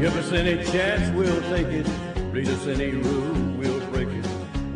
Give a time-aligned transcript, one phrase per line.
[0.00, 1.86] Give us any chance, we'll take it.
[2.32, 4.26] Read us any rule, we'll break it.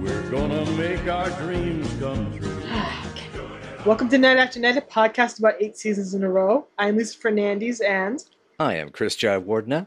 [0.00, 2.62] We're gonna make our dreams come true.
[3.86, 6.66] Welcome to Night After Night, a podcast about eight seasons in a row.
[6.78, 8.24] I'm Lisa Fernandez, and
[8.58, 9.86] I am Chris Jive Wardna.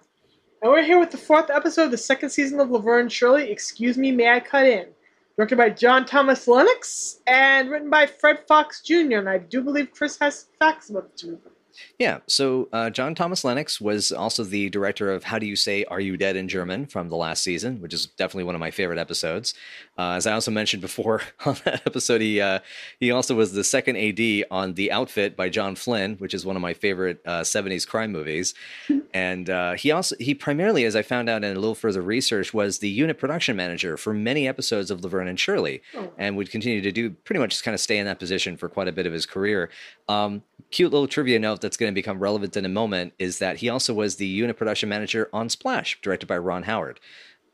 [0.61, 3.51] and we're here with the fourth episode of the second season of Laverne and Shirley.
[3.51, 4.87] Excuse me, may I cut in?
[5.35, 9.17] Directed by John Thomas Lennox and written by Fred Fox Jr.
[9.17, 11.51] And I do believe Chris has facts about the two of them.
[11.99, 15.83] Yeah, so uh, John Thomas Lennox was also the director of How Do You Say
[15.85, 18.71] Are You Dead in German from the last season, which is definitely one of my
[18.71, 19.53] favorite episodes.
[19.97, 22.59] Uh, as I also mentioned before on that episode, he uh,
[22.99, 26.55] he also was the second AD on The Outfit by John Flynn, which is one
[26.57, 28.53] of my favorite uh, 70s crime movies.
[29.13, 32.53] and uh, he also he primarily, as I found out in a little further research,
[32.53, 36.11] was the unit production manager for many episodes of Laverne and Shirley, Oh.
[36.17, 38.67] and would continue to do pretty much just kind of stay in that position for
[38.67, 39.69] quite a bit of his career.
[40.09, 43.57] Um, cute little trivia note that's going to become relevant in a moment is that
[43.57, 46.99] he also was the unit production manager on Splash, directed by Ron Howard.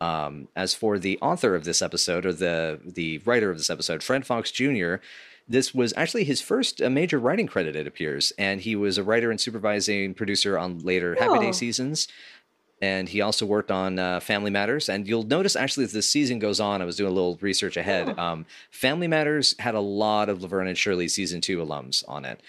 [0.01, 4.03] Um, as for the author of this episode, or the the writer of this episode,
[4.03, 4.95] Fred Fox Jr.,
[5.47, 9.03] this was actually his first uh, major writing credit, it appears, and he was a
[9.03, 11.39] writer and supervising producer on later Happy.
[11.39, 12.07] Day seasons.
[12.83, 14.89] And he also worked on uh, Family Matters.
[14.89, 17.77] And you'll notice actually as the season goes on, I was doing a little research
[17.77, 18.17] ahead.
[18.17, 22.41] Um, Family Matters had a lot of Laverne and Shirley season two alums on it.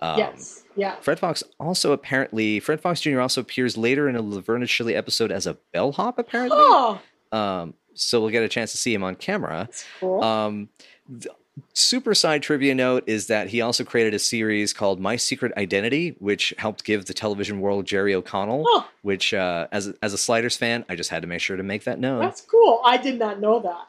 [0.00, 0.62] Um, yes.
[0.76, 0.94] Yeah.
[1.00, 3.20] Fred Fox also apparently, Fred Fox Jr.
[3.20, 6.56] also appears later in a Laverne and Shirley episode as a bellhop, apparently.
[6.60, 7.00] Oh,
[7.32, 9.66] Um, so we'll get a chance to see him on camera.
[9.68, 10.22] that's cool.
[10.22, 10.68] Um,
[11.08, 11.26] th-
[11.74, 16.14] super side trivia note is that he also created a series called My Secret Identity,
[16.20, 18.64] which helped give the television world Jerry O'Connell.
[18.68, 18.84] Huh.
[19.02, 21.64] Which, uh, as a, as a Sliders fan, I just had to make sure to
[21.64, 22.20] make that known.
[22.20, 22.80] that's cool.
[22.84, 23.88] I did not know that.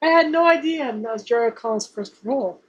[0.00, 2.60] I had no idea that was Jerry O'Connell's first role.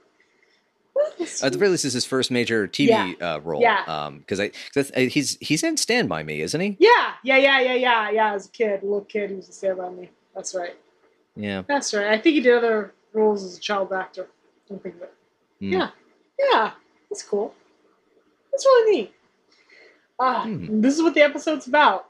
[1.42, 3.12] At the very least, is his first major TV Yeah.
[3.34, 3.60] uh, role.
[3.62, 3.84] Yeah.
[3.86, 6.76] Um, because I, cause I- he's he's in Stand by Me, isn't he?
[6.78, 8.34] Yeah, yeah, yeah, yeah, yeah, yeah.
[8.34, 10.10] As a kid, a little kid, he was in stand by me.
[10.34, 10.76] That's right.
[11.36, 11.62] Yeah.
[11.66, 12.06] That's right.
[12.08, 14.28] I think he did other roles as a child actor.
[14.68, 15.14] Don't think of it.
[15.60, 15.72] Hmm.
[15.72, 15.90] Yeah,
[16.38, 16.72] yeah.
[17.10, 17.54] That's cool.
[18.52, 19.14] That's really neat.
[20.18, 20.80] Ah, Hmm.
[20.80, 22.06] this is what the episode's about.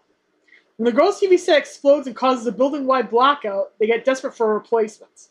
[0.77, 4.53] When the girls' TV set explodes and causes a building-wide blackout, they get desperate for
[4.55, 5.29] replacements.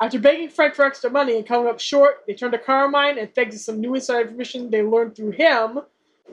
[0.00, 3.34] After begging Fred for extra money and coming up short, they turn to Carmine and
[3.34, 5.80] thanks to some new inside information they learned through him,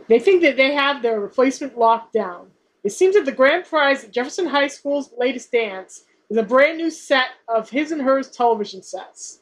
[0.08, 2.52] they think that they have their replacement locked down.
[2.84, 6.78] It seems that the grand prize at Jefferson High School's latest dance is a brand
[6.78, 9.40] new set of his and hers television sets.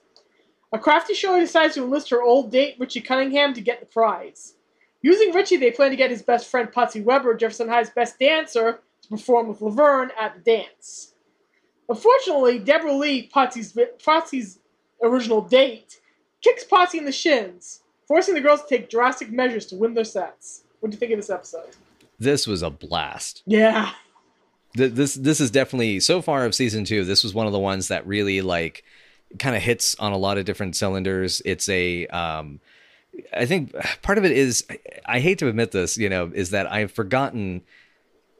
[0.71, 4.55] A crafty Shirley decides to enlist her old date, Richie Cunningham, to get the prize.
[5.01, 8.79] Using Richie, they plan to get his best friend Potsie Weber, Jefferson High's best dancer,
[9.01, 11.12] to perform with Laverne at the dance.
[11.89, 14.59] Unfortunately, Deborah Lee, Potsie's,
[15.01, 15.99] original date,
[16.41, 20.03] kicks Potsie in the shins, forcing the girls to take drastic measures to win their
[20.03, 20.63] sets.
[20.79, 21.75] What do you think of this episode?
[22.19, 23.43] This was a blast.
[23.45, 23.91] Yeah.
[24.75, 27.05] This this is definitely so far of season two.
[27.05, 28.83] This was one of the ones that really like
[29.37, 31.41] kind of hits on a lot of different cylinders.
[31.45, 32.59] It's a um,
[33.35, 36.49] I think part of it is I, I hate to admit this, you know, is
[36.51, 37.61] that I've forgotten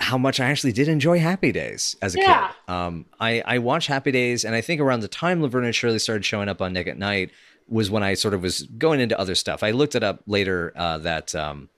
[0.04, 2.48] how much I actually did enjoy Happy Days as a Yeah.
[2.48, 2.74] kid.
[2.74, 6.00] Um, I I watched Happy Days, and I think around the time Laverne and Shirley
[6.00, 7.32] started showing up on Nick at Night
[7.68, 9.64] was when I sort of was going into other stuff.
[9.64, 11.70] I looked it up later uh, that um,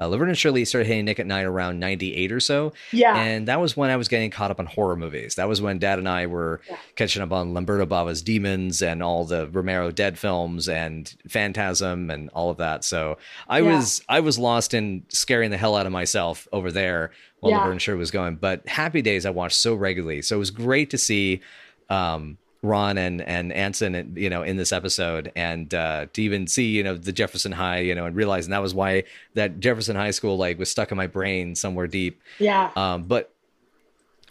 [0.00, 2.72] uh, Laverne and Shirley started hitting Nick at Night around '98 or so.
[2.92, 3.16] Yeah.
[3.16, 5.36] And that was when I was getting caught up on horror movies.
[5.36, 6.76] That was when Dad and I were Yeah.
[6.96, 12.28] catching up on Lamberto Bava's Demons and all the Romero Dead films and Phantasm and
[12.30, 12.84] all of that.
[12.84, 13.18] So
[13.48, 13.76] I Yeah.
[13.76, 17.58] was I was lost in scaring the hell out of myself over there while Yeah.
[17.58, 18.36] Laverne and Shirley was going.
[18.36, 21.40] But Happy Days I watched so regularly, so it was great to see.
[21.88, 26.66] Um, Ron and and Anson, you know, in this episode, and uh, to even see,
[26.66, 29.04] you know, the Jefferson High, you know, and realizing that was why
[29.34, 32.20] that Jefferson High School like was stuck in my brain somewhere deep.
[32.38, 32.70] yeah.
[32.76, 33.32] Um, but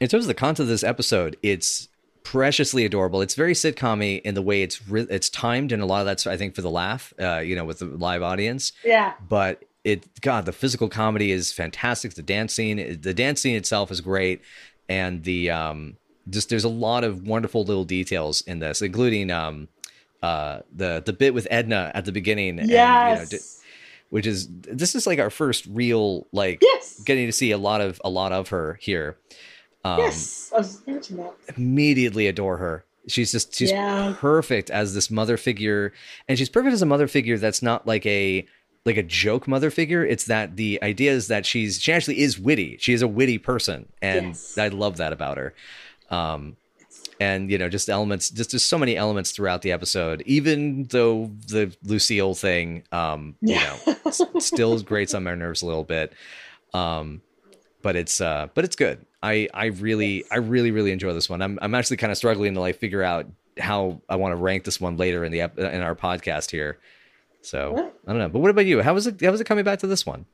[0.01, 1.87] in terms of the content of this episode, it's
[2.23, 3.21] preciously adorable.
[3.21, 6.27] It's very sitcom in the way it's re- it's timed, and a lot of that's
[6.27, 8.73] I think for the laugh, uh, you know, with the live audience.
[8.83, 9.13] yeah.
[9.27, 12.15] But it, God, the physical comedy is fantastic.
[12.15, 14.41] The dance scene, the dance scene itself is great,
[14.89, 15.97] and the um,
[16.29, 19.67] just there's a lot of wonderful little details in this, including um,
[20.23, 22.59] uh, the the bit with Edna at the beginning.
[22.59, 23.29] And, you know, Yes.
[23.29, 23.37] d-
[24.09, 27.01] which is this is like our first real like yes.
[27.03, 29.17] getting to see a lot of a lot of her here.
[29.83, 30.51] Um, yes.
[30.53, 31.33] I was that.
[31.57, 32.85] immediately adore her.
[33.07, 34.15] She's just she's Yeah.
[34.17, 35.93] perfect as this mother figure,
[36.27, 38.45] and she's perfect as a mother figure that's not like a
[38.85, 40.05] like a joke mother figure.
[40.05, 42.77] It's that the idea is that she's she actually is witty.
[42.79, 44.57] She is a witty person, and Yes.
[44.57, 45.53] I love that about her.
[46.09, 46.57] Um,
[47.19, 50.21] and you know, just elements, just there's so many elements throughout the episode.
[50.25, 53.77] Even though the Lucille thing, um, you Yeah.
[53.87, 56.11] know, s- still grates on my nerves a little bit.
[56.73, 57.21] Um,
[57.81, 59.05] but it's uh, but it's good.
[59.23, 61.41] I I really I really really enjoy this one.
[61.41, 63.27] I'm I'm actually kind of struggling to like figure out
[63.57, 66.79] how I want to rank this one later in the ep- in our podcast here.
[67.41, 68.27] So I don't know.
[68.29, 68.81] But what about you?
[68.81, 69.21] How was it?
[69.21, 70.25] How was it coming back to this one?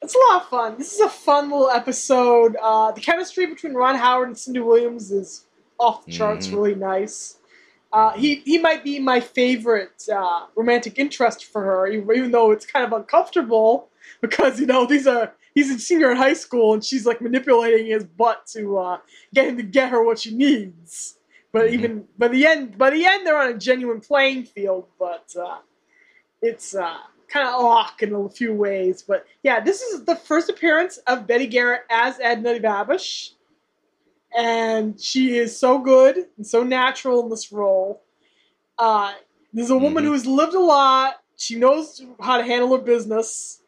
[0.00, 0.78] It's a lot of fun.
[0.78, 2.56] This is a fun little episode.
[2.62, 5.46] Uh, the chemistry between Ron Howard and Cindy Williams is
[5.78, 6.52] off the charts, Mhm.
[6.52, 7.38] really nice.
[7.92, 12.66] Uh, he he might be my favorite uh, romantic interest for her, even though it's
[12.66, 13.88] kind of uncomfortable
[14.20, 17.86] because you know these are he's a senior in high school and she's like manipulating
[17.86, 18.98] his butt to uh,
[19.34, 21.18] get him to get her what she needs.
[21.50, 21.72] But Mhm.
[21.72, 24.86] even by the end, by the end, they're on a genuine playing field.
[24.98, 25.58] But uh,
[26.42, 29.02] it's uh, kind of awk in a few ways.
[29.06, 33.32] But yeah, this is the first appearance of Betty Garrett as Edna Babish.
[34.36, 38.02] And she is so good and so natural in this role.
[38.78, 39.12] Uh,
[39.52, 40.08] there's a woman Mhm.
[40.08, 41.22] who's lived a lot.
[41.36, 43.62] She knows how to handle her business.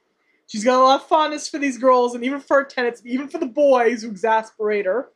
[0.47, 3.29] She's got a lot of fondness for these girls, and even for her tenants, even
[3.29, 5.11] for the boys who exasperate her.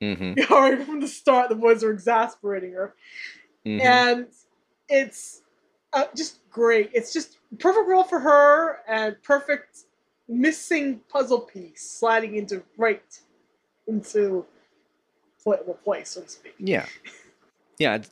[0.00, 0.52] Mm-hmm.
[0.52, 2.94] Already from the start, the boys are exasperating her
[3.64, 3.86] mm-hmm.
[3.86, 4.26] and
[4.88, 5.42] it's
[5.92, 6.90] uh, just great.
[6.92, 9.84] It's just perfect role for her and perfect
[10.28, 13.02] missing puzzle piece sliding into right
[13.86, 14.46] into
[15.84, 16.54] place, so to speak.
[16.58, 16.86] Yeah,
[17.78, 18.02] yeah.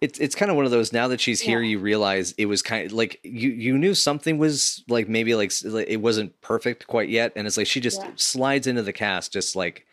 [0.00, 0.92] It's it's, kind of one of those.
[0.92, 1.70] Now that she's here, Yeah.
[1.70, 5.52] you realize it was kind of like you you knew something was like maybe like
[5.64, 8.10] like, it wasn't perfect quite yet, and it's like she just Yeah.
[8.16, 9.84] slides into the cast just like,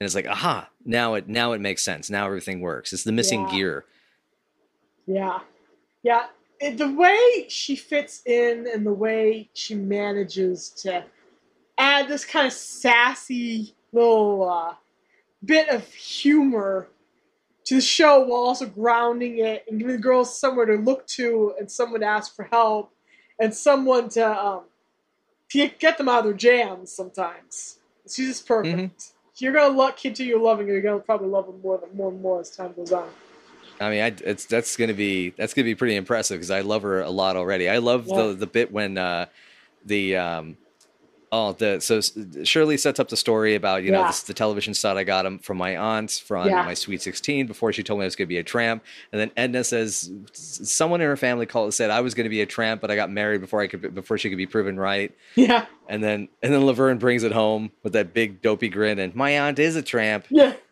[0.00, 2.08] and it's like aha, now it now it makes sense.
[2.08, 2.92] Now everything works.
[2.94, 3.50] It's the missing Yeah.
[3.50, 3.84] gear.
[5.06, 5.40] Yeah,
[6.02, 6.26] yeah.
[6.60, 11.04] It, the way she fits in and the way she manages to
[11.76, 14.74] add this kind of sassy little uh,
[15.44, 16.88] bit of humor
[17.64, 21.54] to the show while also grounding it and giving the girls somewhere to look to
[21.58, 22.92] and someone to ask for help
[23.38, 24.62] and someone to um,
[25.50, 27.78] to get them out of their jams sometimes.
[28.04, 29.12] She's just perfect.
[29.36, 30.72] You're gonna lo- continue loving her.
[30.72, 33.08] You're gonna probably love her more more and more as time goes on.
[33.80, 36.82] I mean, I, it's that's gonna be that's gonna be pretty impressive because I love
[36.82, 37.68] her a lot already.
[37.68, 38.16] I love Yeah.
[38.22, 39.26] the the bit when uh,
[39.84, 40.56] the um,
[41.30, 42.00] oh the so
[42.44, 44.06] Shirley sets up the story about you know Yeah.
[44.08, 46.62] this, the television set I got him from my aunt from Yeah.
[46.64, 48.82] my sweet sixteen before she told me I was gonna be a tramp,
[49.12, 52.46] and then Edna says someone in her family called said I was gonna be a
[52.46, 55.66] tramp, but I got married before I could before she could be proven right, Yeah,
[55.88, 59.38] and then and then Laverne brings it home with that big dopey grin and my
[59.38, 60.24] aunt is a tramp.
[60.30, 60.54] yeah.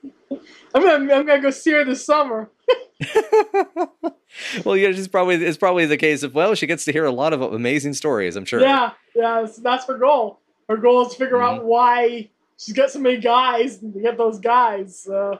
[0.75, 2.51] I'm gonna, I'm gonna go see her this summer.
[4.65, 7.11] well, yeah, it's probably it's probably the case of well, she gets to hear a
[7.11, 8.37] lot of amazing stories.
[8.37, 8.61] I'm sure.
[8.61, 10.41] Yeah, yeah, that's, her goal.
[10.69, 11.59] Her goal is to figure Mm-hmm.
[11.61, 12.29] out why
[12.59, 15.07] she's got so many guys and to get those guys.
[15.07, 15.39] Uh,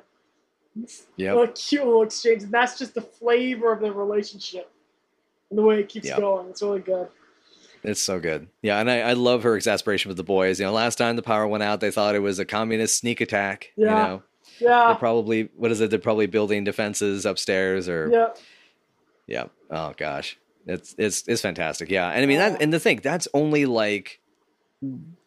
[1.17, 1.37] Yep.
[1.39, 4.71] a cute little exchange, and that's just the flavor of the relationship
[5.49, 6.19] and the way it keeps Yep.
[6.19, 6.49] going.
[6.51, 7.09] It's really good.
[7.83, 8.49] It's so good.
[8.61, 10.61] Yeah, and I, I love her exasperation with the boys.
[10.61, 13.23] You know, last time the power went out, they thought it was a communist sneak
[13.23, 13.73] attack.
[13.77, 13.87] You
[14.59, 14.89] Yeah.
[14.89, 15.91] they're probably what is it?
[15.91, 18.29] They're probably building defenses upstairs or yeah,
[19.27, 19.45] yeah.
[19.71, 21.91] Oh gosh, it's it's it's fantastic.
[21.91, 24.21] Yeah, and I mean that, and the thing that's only like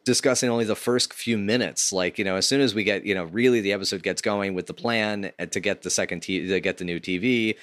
[0.05, 1.91] discussing only the first few minutes.
[1.91, 4.53] Like you know, as soon as we get you know really the episode gets going
[4.53, 7.55] with the plan uh, to get the second t- to get the new TV.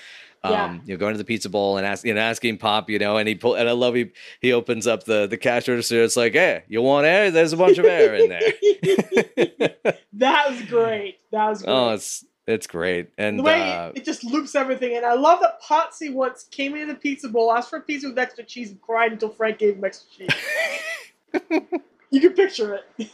[0.47, 0.73] Um, Yeah.
[0.85, 3.17] you know, going to the pizza bowl and ask, you know, asking Pop, you know,
[3.17, 4.11] and he pull, and I love he
[4.41, 6.03] he opens up the the cash register.
[6.03, 7.31] It's like, hey, you want air?
[7.31, 8.41] There's a bunch of air in there.
[10.15, 11.19] that was great.
[11.33, 11.73] That was great.
[11.73, 15.41] oh, it's it's great, and the way uh, it, just loops everything, and I love
[15.41, 18.71] that Potsie once came into the pizza bowl, asked for a pizza with extra cheese,
[18.71, 21.51] and cried until Frank gave him extra cheese.
[22.11, 23.11] you can picture it.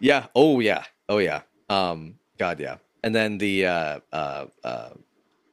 [0.00, 0.26] Yeah.
[0.34, 0.84] Oh yeah.
[1.08, 1.42] Oh yeah.
[1.68, 2.14] Um.
[2.38, 2.76] God yeah.
[3.02, 4.90] And then the uh uh uh,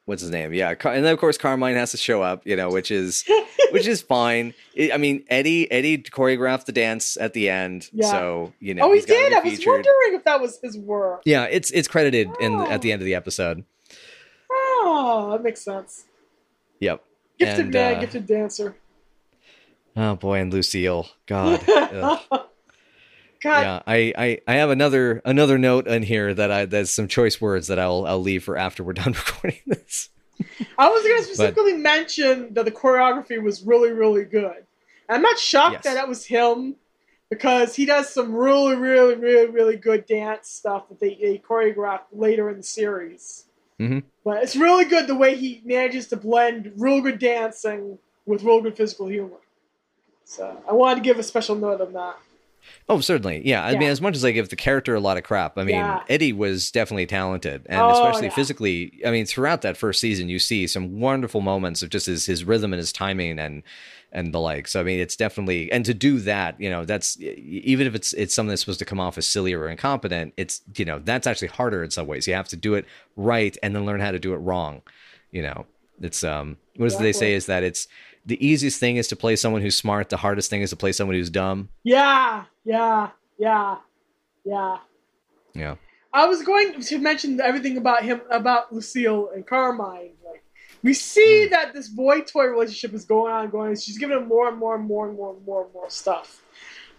[0.06, 0.54] what's his name?
[0.54, 0.74] Yeah.
[0.76, 2.46] Car- and then of course Carmine has to show up.
[2.46, 3.24] You know, which is
[3.72, 4.54] which is fine.
[4.92, 8.10] I mean, Eddie Eddie choreographed the dance at the end, Yeah.
[8.12, 8.84] so you know.
[8.86, 9.34] oh, he he's did.
[9.34, 9.68] I was featured.
[9.72, 11.22] wondering if that was his work.
[11.26, 12.68] Yeah, it's it's credited in Oh.
[12.70, 13.64] at the end of the episode.
[14.50, 16.06] Oh, that makes sense.
[16.80, 17.04] Yep.
[17.40, 18.76] Gifted And, man, uh, gifted dancer.
[19.96, 21.08] Oh boy, and Lucille.
[21.26, 21.62] God.
[23.42, 27.08] God, yeah, I, I I have another another note in here that I there's some
[27.08, 30.10] choice words that I'll I'll leave for after we're done recording this.
[30.78, 34.66] I was going to specifically mention that the choreography was really, really good.
[35.08, 35.84] I'm not shocked Yes.
[35.84, 36.76] that that was him
[37.30, 42.06] because he does some really, really, really, really good dance stuff that they, they choreographed
[42.12, 43.46] later in the series.
[43.80, 44.04] Mhm.
[44.24, 48.62] But it's really good the way he manages to blend real good dancing with real
[48.62, 49.38] good physical humor.
[50.26, 52.18] So I wanted to give a special note on that.
[52.90, 53.42] Oh, certainly.
[53.48, 53.64] Yeah.
[53.66, 55.76] I mean, as much as I give the character a lot of crap, I mean,
[55.76, 56.04] Yeah.
[56.10, 57.64] Eddie was definitely talented.
[57.68, 58.34] And Oh, especially yeah.
[58.36, 62.26] physically, I mean, throughout that first season, you see some wonderful moments of just his,
[62.26, 63.64] his rhythm and his timing and,
[64.12, 64.68] and the like.
[64.68, 68.12] So I mean, it's definitely and to do that, you know, that's even if it's
[68.14, 71.26] it's something that's supposed to come off as silly or incompetent, it's you know that's
[71.28, 72.28] actually harder in some ways.
[72.28, 74.82] You have to do it right and then learn how to do it wrong.
[75.32, 75.66] You know,
[76.02, 77.88] it's um, what does they say is that it's
[78.26, 80.10] the easiest thing is to play someone who's smart.
[80.10, 81.70] The hardest thing is to play someone who's dumb.
[81.86, 83.78] Yeah, yeah, yeah,
[84.44, 84.78] yeah.
[85.54, 85.76] Yeah.
[86.14, 90.12] I was going to mention everything about him, about Lucille and Carmine.
[90.26, 90.44] Like,
[90.84, 93.70] we see that this boy toy relationship is going on, and going.
[93.70, 93.76] on.
[93.76, 96.42] She's giving him more and more and more and more and more and more stuff.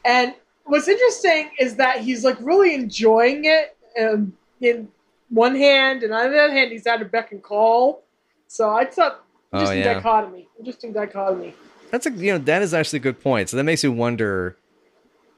[0.05, 3.77] And what's interesting is that he's like really enjoying it.
[4.01, 4.89] Um, in
[5.29, 8.05] one hand, and on the other hand, he's at a beck and call.
[8.47, 9.95] So I thought Oh, interesting yeah.
[9.95, 10.49] dichotomy.
[10.59, 11.55] Interesting dichotomy.
[11.91, 13.51] That's a you know that is actually a good point.
[13.51, 14.57] So that makes you wonder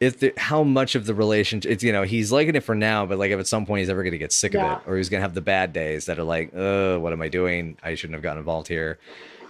[0.01, 3.07] if the, how much of the relationship it's you know he's liking it for now,
[3.07, 4.75] but like if at some point he's ever going to get sick Yeah.
[4.77, 7.13] of it, or he's going to have the bad days that are like, uh, what
[7.13, 7.77] am I doing?
[7.83, 8.99] I shouldn't have gotten involved here.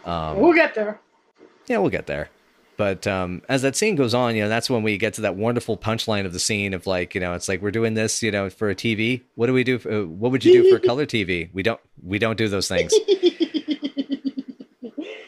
[0.05, 1.01] Um, we'll get there.
[1.67, 2.29] yeah, we'll get there.
[2.77, 5.37] But um, as that scene goes on, you know, that's when we get to that
[5.37, 8.33] wonderful punchline of the scene of like, you know, it's like we're doing this, you
[8.33, 9.23] know, for a TV.
[9.37, 9.79] What do we do?
[9.79, 11.51] For, uh, what would you do for color TV?
[11.53, 12.93] We don't, we don't do those things.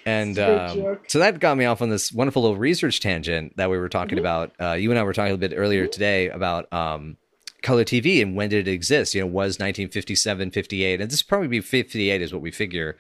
[0.07, 3.01] And It's a great um, so that got me off on this wonderful little research
[3.01, 4.21] tangent that we were talking Mhm.
[4.21, 4.53] about.
[4.61, 7.17] Uh, you and I were talking a bit earlier today about um,
[7.63, 9.15] color TV and when did it exist?
[9.15, 12.97] You know, was 1957, 58, and this probably be 58 is what we figure.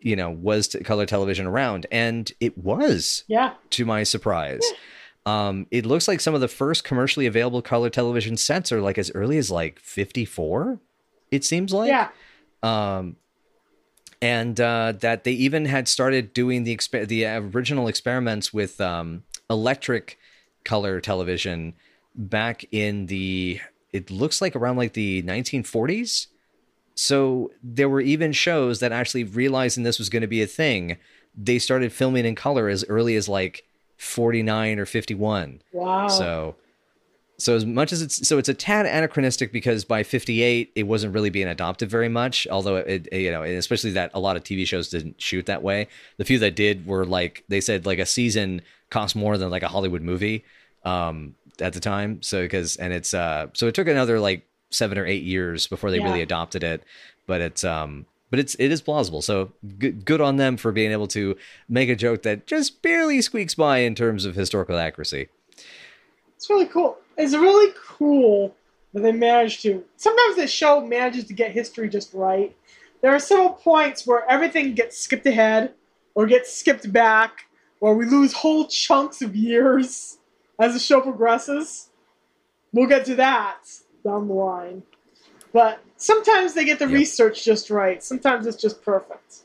[0.00, 1.86] You know, was color television around?
[1.90, 3.54] And it was, Yeah.
[3.70, 4.62] to my surprise.
[5.24, 8.98] Um, it looks like some of the first commercially available color television sets are like
[8.98, 10.78] as early as like 54.
[11.32, 12.10] It seems like yeah.
[12.62, 13.16] um,
[14.22, 19.24] and uh, that they even had started doing the exper- the original experiments with um,
[19.50, 20.18] electric
[20.64, 21.74] color television
[22.14, 23.60] back in the
[23.92, 26.26] it looks like around like the 1940s.
[26.94, 30.96] So there were even shows that actually realizing this was going to be a thing,
[31.36, 33.64] they started filming in color as early as like
[33.98, 35.62] 49 or 51.
[35.72, 36.08] Wow.
[36.08, 36.56] So,
[37.38, 41.12] so as much as it's so it's a tad anachronistic because by 58 it wasn't
[41.14, 42.46] really being adopted very much.
[42.50, 45.62] Although it, it, you know, especially that a lot of TV shows didn't shoot that
[45.62, 45.88] way.
[46.16, 49.62] The few that did were like they said like a season cost more than like
[49.62, 50.44] a Hollywood movie
[50.84, 52.22] um, at the time.
[52.22, 55.90] So because and it's uh so it took another like seven or eight years before
[55.90, 56.04] they Yeah.
[56.04, 56.82] really adopted it.
[57.26, 59.20] But it's um but it's it is plausible.
[59.22, 61.36] So good good on them for being able to
[61.68, 65.28] make a joke that just barely squeaks by in terms of historical accuracy.
[66.36, 66.98] It's really cool.
[67.16, 68.54] It's really cool
[68.92, 69.84] that they managed to.
[69.96, 72.54] Sometimes the show manages to get history just right.
[73.02, 75.74] There are several points where everything gets skipped ahead,
[76.14, 77.46] or gets skipped back,
[77.80, 80.18] or we lose whole chunks of years
[80.58, 81.90] as the show progresses.
[82.72, 83.58] We'll get to that
[84.04, 84.82] down the line.
[85.52, 86.94] But sometimes they get the Yep.
[86.94, 88.02] research just right.
[88.02, 89.44] Sometimes it's just perfect.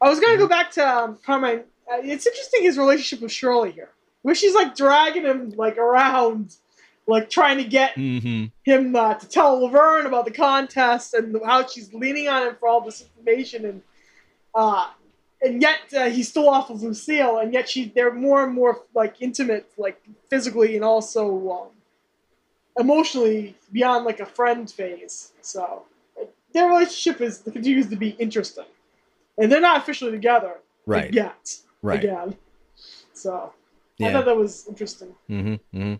[0.00, 1.64] I was gonna go back to um, Carmine.
[1.90, 3.90] Uh, it's interesting his relationship with Shirley here,
[4.22, 6.54] where she's like dragging him like around,
[7.06, 8.46] like trying to get Mm-hmm.
[8.64, 12.68] him uh, to tell Laverne about the contest and how she's leaning on him for
[12.68, 13.82] all this information, and
[14.54, 14.88] uh,
[15.42, 18.82] and yet uh, he's still off of Lucille, and yet she they're more and more
[18.94, 21.68] like intimate, like physically and also um,
[22.78, 25.32] emotionally beyond like a friend phase.
[25.40, 25.84] So
[26.52, 28.64] their relationship is continues to be interesting,
[29.38, 30.54] and they're not officially together
[30.86, 31.12] Right.
[31.12, 31.56] yet.
[31.82, 31.98] Right.
[32.02, 32.36] Again,
[33.12, 33.52] so
[34.00, 35.14] I thought that was interesting.
[35.28, 35.54] Mm-hmm.
[35.78, 35.94] mm-hmm.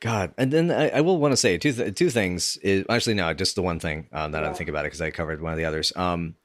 [0.00, 2.56] God, and then I, I will want to say two th- two things.
[2.62, 4.52] Is actually no, just the one thing um, that I Yeah.
[4.54, 5.92] think about it because I covered one of the others.
[5.94, 6.36] Um,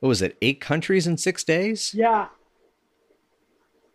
[0.00, 0.36] what was it?
[0.42, 1.94] Eight countries in six days?
[1.94, 2.28] Yeah.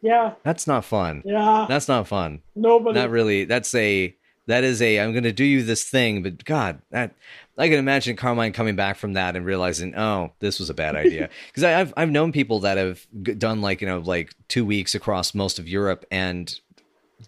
[0.02, 1.24] Yeah, That's not fun.
[1.26, 1.66] yeah.
[1.68, 2.42] That's not fun.
[2.56, 3.00] Nobody.
[3.00, 3.46] Not really.
[3.46, 7.16] That's a that is a I'm going to do you this thing, but God, that
[7.58, 10.96] I can imagine Carmine coming back from that and realizing, oh, this was a bad
[10.96, 11.30] idea.
[11.48, 13.04] Because I've I've known people that have
[13.40, 16.54] done like you know like two weeks across most of Europe, and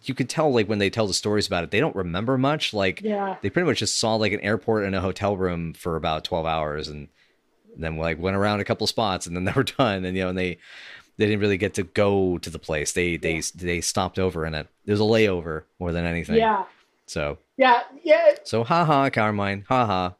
[0.04, 2.74] you could tell like when they tell the stories about it, they don't remember much.
[2.74, 3.38] Like Yeah.
[3.42, 6.46] they pretty much just saw like an airport and a hotel room for about 12
[6.46, 7.08] hours and
[7.78, 10.30] then like went around a couple spots and then they were done and you know
[10.30, 10.58] and they
[11.18, 14.54] they didn't really get to go to the place they they they stopped over in
[14.56, 16.66] it it was a layover more than anything Yeah.
[17.06, 17.84] so Yeah.
[18.04, 18.36] Yeah.
[18.44, 20.12] so haha carmine haha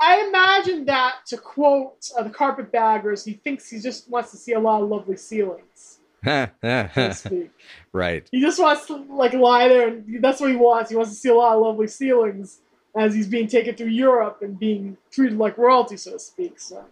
[0.00, 4.52] I imagine that to quote uh, the carpetbaggers, he thinks he just wants to see
[4.52, 7.50] a lot of lovely ceilings, so to speak.
[7.92, 10.90] Right he just wants to like lie there, and that's what he wants.
[10.90, 12.58] He wants to see a lot of lovely ceilings
[12.96, 16.58] as he's being taken through Europe and being treated like royalty, so to speak.
[16.60, 16.84] So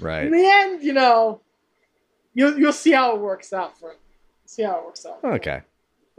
[0.00, 1.40] right in the end, you know,
[2.34, 3.98] you'll you'll see how it works out for him.
[4.46, 5.18] See how it works out.
[5.24, 5.62] okay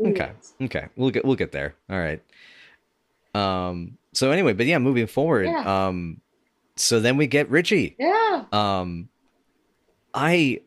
[0.03, 2.21] okay okay we'll get we'll get there all right
[3.33, 5.87] um so anyway but yeah moving forward Yeah.
[5.87, 6.19] um
[6.75, 8.43] so then we get richie Yeah.
[8.51, 9.07] um
[10.13, 10.59] i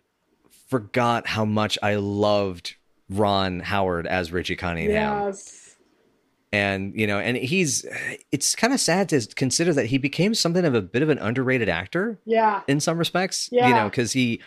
[0.69, 2.77] forgot how much I loved
[3.11, 5.27] Ron Howard as Richie Cunningham.
[5.27, 5.77] Yes.
[6.51, 7.85] And you know, and he's
[8.33, 11.19] it's kind of sad to consider that he became something of a bit of an
[11.19, 12.63] underrated actor Yeah.
[12.67, 13.51] in some respects.
[13.53, 13.69] Yeah.
[13.69, 14.41] You know, because he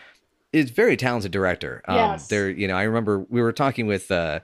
[0.52, 1.84] is very talented director.
[1.88, 2.28] Um Yes.
[2.28, 4.40] there, you know, I remember we were talking with uh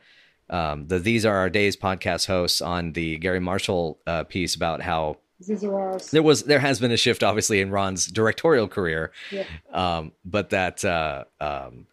[0.51, 4.81] um the These Are Our Days podcast hosts on the Garry Marshall uh, piece about
[4.81, 6.11] how These are ours.
[6.11, 9.45] there was there has been a shift obviously in Ron's directorial career Yeah.
[9.73, 11.87] um but that uh um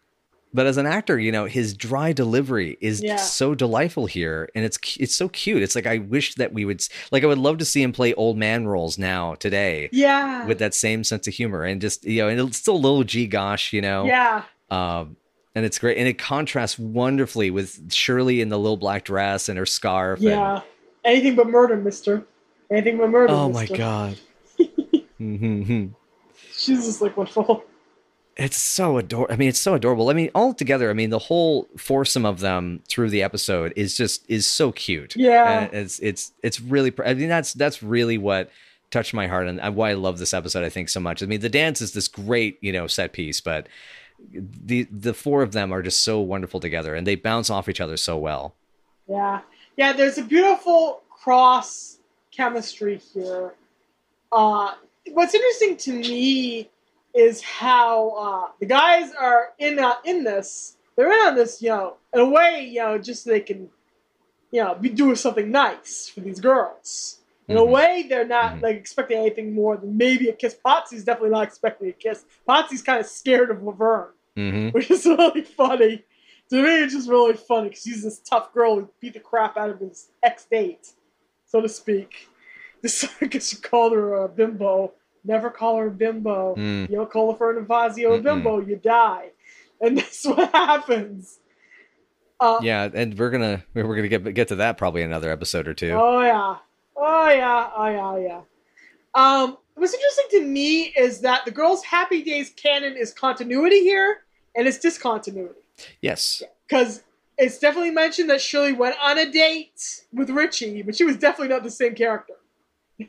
[0.55, 3.17] but as an actor you know his dry delivery is Yeah.
[3.17, 6.83] so delightful here and it's it's so cute it's like i wish that we would
[7.13, 10.47] like i would love to see him play old man roles now today Yeah.
[10.47, 13.05] with that same sense of humor and just you know and it's still a little
[13.05, 14.45] g gosh you know yeah.
[14.71, 15.17] um
[15.57, 19.59] and it's great and it contrasts wonderfully with shirley in the little black dress and
[19.59, 20.61] her scarf and- Yeah.
[21.05, 22.25] Anything but murder, mister.
[22.71, 23.31] Anything but murder.
[23.33, 23.77] oh my mister.
[23.77, 24.17] god
[25.21, 25.91] Mhm.
[26.57, 27.65] She's just like wonderful.
[28.37, 29.33] It's so adorable.
[29.33, 30.11] I mean, it's so adorable.
[30.11, 33.97] I mean, all together, I mean, the whole foursome of them through the episode is
[33.97, 35.15] just is so cute.
[35.15, 35.61] Yeah.
[35.61, 36.91] And it's it's it's really.
[36.91, 38.51] pr- I mean, that's that's really what
[38.91, 40.65] touched my heart and why I love this episode.
[40.65, 41.23] I think so much.
[41.23, 43.69] I mean, the dance is this great, you know, set piece, but
[44.33, 47.81] the the four of them are just so wonderful together, and they bounce off each
[47.81, 48.55] other so well.
[49.09, 49.41] Yeah.
[49.77, 51.99] Yeah, there's a beautiful cross
[52.31, 53.55] chemistry here.
[54.33, 54.75] Uh,
[55.13, 56.71] what's interesting to me
[57.15, 60.77] is how uh, the guys are in uh, in this.
[60.97, 63.69] They're in on this, you know, in a way, you know, just so they can,
[64.51, 67.21] you know, be doing something nice for these girls.
[67.49, 67.71] In a Mhm.
[67.71, 68.63] way, they're not Mhm.
[68.63, 70.55] like expecting anything more than maybe a kiss.
[70.55, 72.25] Potsie's definitely not expecting a kiss.
[72.47, 76.05] Potsie's kind of scared of Laverne hmm which is really funny.
[76.51, 79.57] To me, it's just really funny because he's this tough girl who beat the crap
[79.57, 80.93] out of his ex date,
[81.47, 82.29] so to speak.
[82.83, 84.93] This I guess you called her a bimbo.
[85.25, 86.55] Never call her a bimbo.
[86.57, 86.91] Mm.
[86.91, 89.31] You don't call her for an Invasio bimbo, you die.
[89.81, 91.39] And that's what happens.
[92.41, 95.75] Uh, Yeah, and we're gonna we're gonna get get to that probably another episode or
[95.75, 95.93] two.
[95.93, 96.57] Oh yeah.
[96.97, 97.71] Oh yeah.
[97.77, 98.11] Oh yeah.
[98.11, 98.41] Oh yeah.
[99.15, 104.25] Um, what's interesting to me is that the girls' Happy Days canon is continuity here,
[104.57, 105.61] and it's discontinuity.
[106.01, 106.43] Yes.
[106.69, 107.03] because
[107.39, 111.49] it's definitely mentioned that Shirley went on a date with Richie, but she was definitely
[111.55, 112.35] not the same character.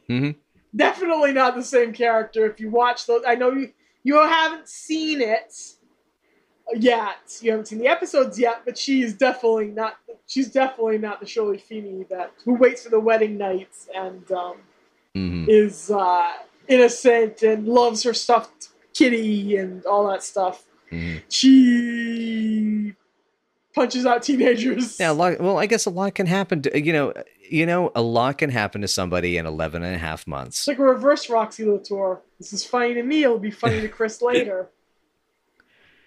[0.07, 0.31] hmm
[0.75, 2.45] Definitely not the same character.
[2.45, 3.71] If you watch those, I know you
[4.03, 5.53] you haven't seen it
[6.75, 7.37] yet.
[7.41, 9.97] You haven't seen the episodes yet, but she is definitely not.
[10.27, 14.57] She's definitely not the Shirley Feeney that who waits for the wedding nights and um,
[15.13, 16.31] hmm is uh,
[16.67, 20.63] innocent and loves her stuffed kitty and all that stuff.
[20.89, 22.93] hmm She
[23.73, 24.99] punches out teenagers.
[24.99, 27.13] Yeah, a lot, well, I guess a lot can happen to you know,
[27.49, 30.59] you know, a lot can happen to somebody in 11 and a half months.
[30.59, 32.21] It's like a reverse Roxy Latour.
[32.39, 33.23] This is funny to me.
[33.23, 34.69] It'll be funny to Chris later.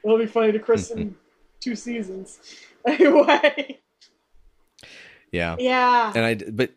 [0.05, 1.15] It'll be funny to Chris in
[1.61, 2.39] two seasons.
[2.87, 3.81] Anyway,
[5.33, 5.57] Yeah.
[5.59, 6.71] yeah, And I but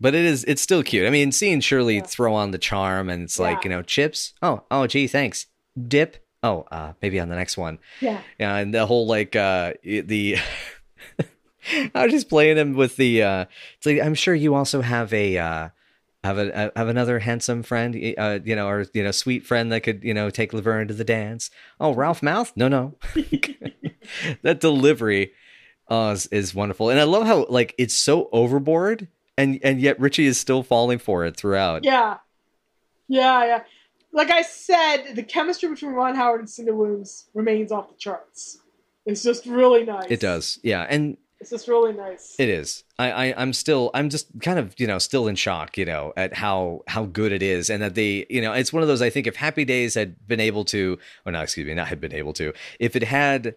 [0.00, 1.06] but it is it's still cute.
[1.06, 2.02] I mean, seeing Shirley Yeah.
[2.02, 4.32] throw on the charm and it's like, you know, chips.
[4.40, 5.46] Oh, oh gee, thanks.
[5.88, 6.24] Dip.
[6.42, 7.80] Oh, uh maybe on the next one.
[8.00, 10.36] yeah, Yeah, and the whole like uh the
[11.94, 13.44] I was just playing him with the uh
[13.76, 15.68] it's like I'm sure you also have a uh
[16.24, 19.82] have a have another handsome friend uh you know or you know sweet friend that
[19.82, 21.50] could you know take Laverne to the dance.
[21.80, 22.52] Oh, Ralph Malph?
[22.56, 22.94] No, no.
[24.42, 25.32] that delivery
[25.90, 26.90] uh is, is wonderful.
[26.90, 30.98] And I love how like it's so overboard and and yet Richie is still falling
[30.98, 31.84] for it throughout.
[31.84, 32.18] yeah,
[33.08, 33.62] yeah, yeah.
[34.12, 38.58] Like I said, the chemistry between Ron Howard and Cindy Williams remains off the charts.
[39.06, 40.06] It's just really nice.
[40.10, 40.58] It does.
[40.62, 40.86] Yeah.
[40.88, 42.34] And It's just really nice.
[42.38, 42.82] It is.
[42.98, 46.12] I, I I'm still I'm just kind of you know still in shock you know
[46.16, 49.02] at how how good it is and that they you know it's one of those
[49.02, 52.00] I think if Happy Days had been able to or not excuse me not had
[52.00, 53.54] been able to if it had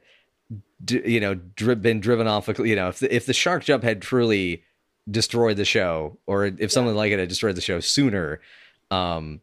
[0.90, 3.84] you know dri- been driven off a- you know if the, if the shark jump
[3.84, 4.64] had truly
[5.10, 8.40] destroyed the show or if something like it had destroyed the show sooner
[8.92, 9.42] um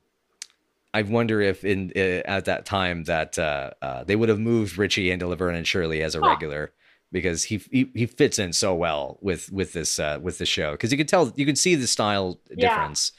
[0.94, 4.78] I wonder if in uh, at that time that uh, uh, they would have moved
[4.78, 6.28] Richie into Laverne and Shirley as a Huh.
[6.30, 6.72] regular
[7.12, 10.72] because he, he he fits in so well with with this uh, with the show
[10.72, 12.68] because you can tell you can see the style Yeah.
[12.68, 13.12] difference,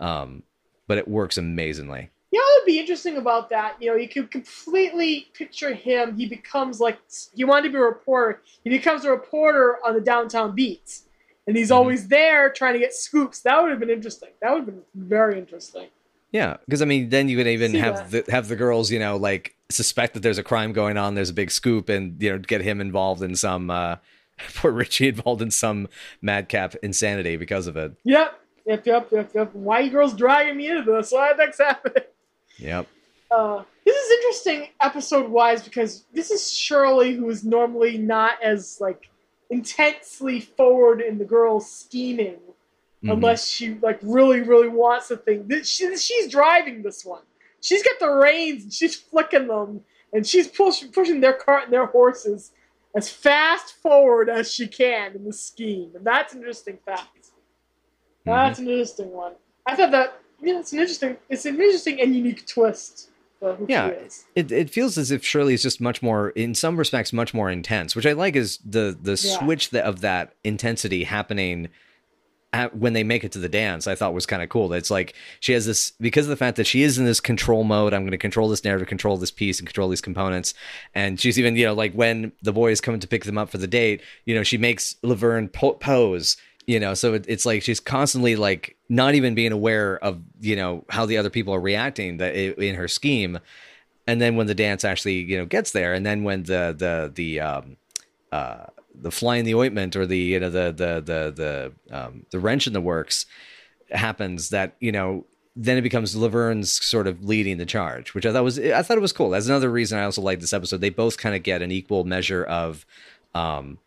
[0.00, 0.42] um,
[0.86, 2.10] but it works amazingly.
[2.30, 3.76] You know would be interesting about that?
[3.80, 6.16] You know, you could completely picture him.
[6.16, 6.98] He becomes like
[7.34, 8.40] he wanted to be a reporter.
[8.64, 11.04] He becomes a reporter on the downtown beats,
[11.46, 11.74] and he's Mhm.
[11.76, 13.40] always there trying to get scoops.
[13.42, 14.30] That would have been interesting.
[14.40, 15.88] That would have been very interesting.
[16.32, 18.98] Yeah, because I mean, then you could even See have the have the girls, you
[18.98, 21.14] know, like suspect that there's a crime going on.
[21.14, 23.96] There's a big scoop, and you know, get him involved in some uh,
[24.54, 25.88] poor Richie involved in some
[26.22, 27.92] madcap insanity because of it.
[28.04, 29.54] Yep, yep, yep, yep, yep.
[29.54, 31.12] Why are you girls dragging me into this?
[31.12, 32.04] Why the heck's happening?
[32.58, 32.86] Yep.
[33.30, 38.78] Uh, this is interesting episode wise because this is Shirley who is normally not as
[38.80, 39.10] like
[39.50, 42.38] intensely forward in the girl's scheming
[43.04, 43.12] Mhm.
[43.14, 45.48] unless she like really really wants the thing.
[45.64, 47.22] She- she's driving this one.
[47.60, 51.72] She's got the reins and she's flicking them and she's pushing pushing their cart and
[51.72, 52.52] their horses
[52.94, 55.90] as fast forward as she can in the scheme.
[55.94, 57.28] And that's an interesting fact.
[58.24, 59.32] That's an interesting one.
[59.66, 63.08] I thought that yeah, it's an interesting it's an interesting and unique twist
[63.66, 63.90] Yeah.
[64.36, 67.50] It, it feels as if Shirley is just much more, in some respects, much more
[67.50, 69.38] intense, which I like is the the Yeah.
[69.38, 71.68] switch of that intensity happening
[72.72, 73.86] when they make it to the dance.
[73.86, 74.72] I thought was kind of cool.
[74.72, 77.64] It's like she has this because of the fact that she is in this control
[77.64, 77.94] mode.
[77.94, 80.54] I'm going to control this narrative, control this piece, and control these components.
[80.94, 83.50] And she's even, you know, like when the boy is coming to pick them up
[83.50, 86.36] for the date, you know, she makes Laverne po- pose.
[86.64, 90.54] You know, so it, it's like she's constantly like not even being aware of you
[90.54, 93.40] know how the other people are reacting that in her scheme
[94.06, 97.10] and then when the dance actually you know gets there and then when the the
[97.14, 97.76] the um
[98.32, 102.26] uh the fly in the ointment or the you know the the the the um
[102.30, 103.26] the wrench in the works
[103.90, 105.24] happens that you know
[105.54, 108.96] then it becomes Laverne's sort of leading the charge, which I thought was I thought
[108.96, 109.28] it was cool.
[109.30, 110.80] That's another reason I also like this episode.
[110.80, 112.86] They both kind of get an equal measure of
[113.34, 113.78] um,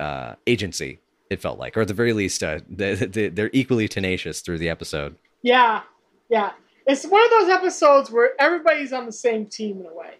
[0.00, 1.00] uh, agency.
[1.28, 4.58] It felt like, or at the very least, uh, they, they, they're equally tenacious through
[4.58, 5.16] the episode.
[5.42, 5.82] Yeah,
[6.30, 6.52] yeah.
[6.86, 10.14] It's one of those episodes where everybody's on the same team in a way.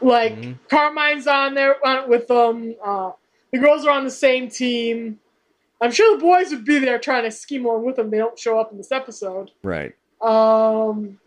[0.00, 0.58] Like Mhm.
[0.68, 1.76] Carmine's on there
[2.08, 2.74] with them.
[2.84, 3.12] Uh,
[3.52, 5.18] the girls are on the same team.
[5.80, 8.10] I'm sure the boys would be there trying to scheme along with them.
[8.10, 9.52] They don't show up in this episode.
[9.62, 9.94] Right.
[10.20, 11.18] Um,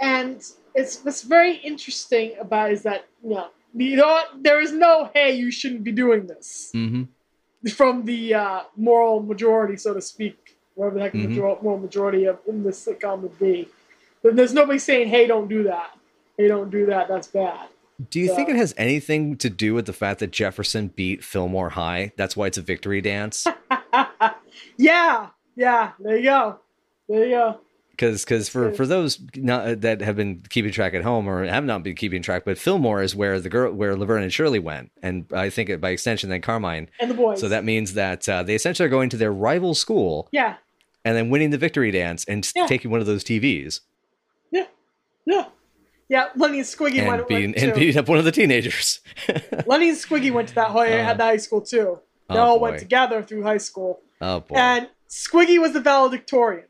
[0.00, 0.42] and
[0.74, 5.34] it's what's very interesting about is that you know, you know there is no hey
[5.36, 7.04] you shouldn't be doing this Mm-hmm.
[7.70, 11.28] from the uh, moral majority, so to speak, whatever the heck the Mhm.
[11.28, 13.68] major- moral majority of in this sitcom would be.
[14.22, 15.96] But there's nobody saying, "Hey, don't do that.
[16.36, 17.08] Hey, don't do that.
[17.08, 17.68] That's bad."
[18.08, 21.70] Do you think it has anything to do with the fact that Jefferson beat Fillmore
[21.70, 22.12] High?
[22.16, 23.46] That's why it's a victory dance.
[24.76, 25.92] yeah, yeah.
[25.98, 26.60] There you go.
[27.08, 27.60] There you go.
[27.90, 31.64] Because because for for those not, that have been keeping track at home or have
[31.64, 34.90] not been keeping track, but Fillmore is where the girl where Laverne and Shirley went,
[35.02, 36.88] and I think it, by extension then Carmine.
[36.98, 37.40] And the boys.
[37.40, 40.54] So that means that uh, they essentially are going to their rival school yeah,
[41.04, 42.64] and then winning the victory dance and Yeah.
[42.66, 43.80] taking one of those TVs
[44.50, 44.64] yeah,
[45.26, 45.44] yeah,
[46.10, 46.28] yeah.
[46.36, 49.00] Lenny and Squiggy and went, beating went and beating up one of the teenagers.
[49.66, 52.00] Lenny and Squiggy went to that high, Uh, had the high school too.
[52.28, 54.56] They oh, all went together through high school, oh boy!
[54.56, 56.66] and Squiggy was the valedictorian.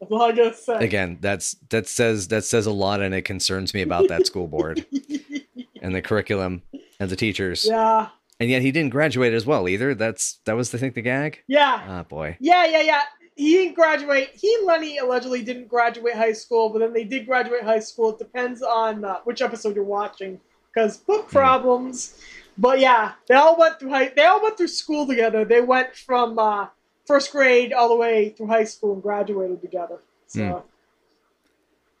[0.00, 0.76] That's all I gotta say.
[0.84, 4.46] Again, that's that says that says a lot, and it concerns me about that school
[4.46, 4.86] board
[5.82, 6.62] and the curriculum
[7.00, 7.66] and the teachers.
[7.68, 9.94] Yeah, And yet he didn't graduate as well either.
[9.94, 11.42] That's that was the thing, the gag.
[11.48, 11.84] yeah.
[11.86, 12.36] Ah, boy.
[12.40, 13.02] Yeah, yeah, yeah.
[13.38, 14.30] He didn't graduate.
[14.34, 18.10] He and Lenny allegedly didn't graduate high school, but then they did graduate high school.
[18.10, 20.40] It depends on uh, which episode you're watching,
[20.74, 22.18] because book problems.
[22.58, 24.08] But yeah, they all went through high.
[24.08, 25.44] They all went through school together.
[25.44, 26.66] They went from uh,
[27.06, 30.00] first grade all the way through high school and graduated together.
[30.26, 30.64] So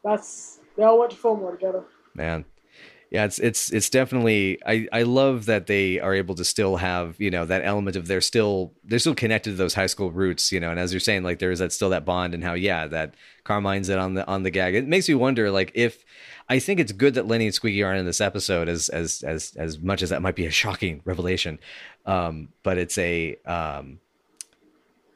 [0.02, 1.84] that's they all went to Fillmore together.
[2.14, 2.44] man
[3.10, 7.18] yeah it's it's it's definitely i i love that they are able to still have
[7.18, 10.52] you know that element of they're still they're still connected to those high school roots
[10.52, 12.86] you know and as you're saying like there's that still that bond and how yeah
[12.86, 16.04] that carmine's it on the on the gag it makes me wonder like if
[16.48, 19.54] i think it's good that lenny and squiggy aren't in this episode as as as
[19.56, 21.58] as much as that might be a shocking revelation
[22.06, 23.98] um but it's a um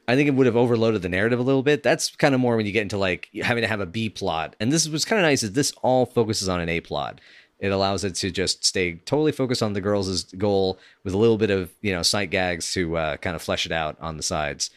[0.05, 1.81] I think it would have overloaded the narrative a little bit.
[1.81, 4.55] That's kind of more when you get into like having to have a B plot.
[4.59, 7.21] And this was kind of nice is this all focuses on an A plot.
[7.63, 11.37] It allows it to just stay totally focused on the girls' goal with a little
[11.37, 14.23] bit of, you know, sight gags to uh, kind of flesh it out on the
[14.23, 14.69] sides.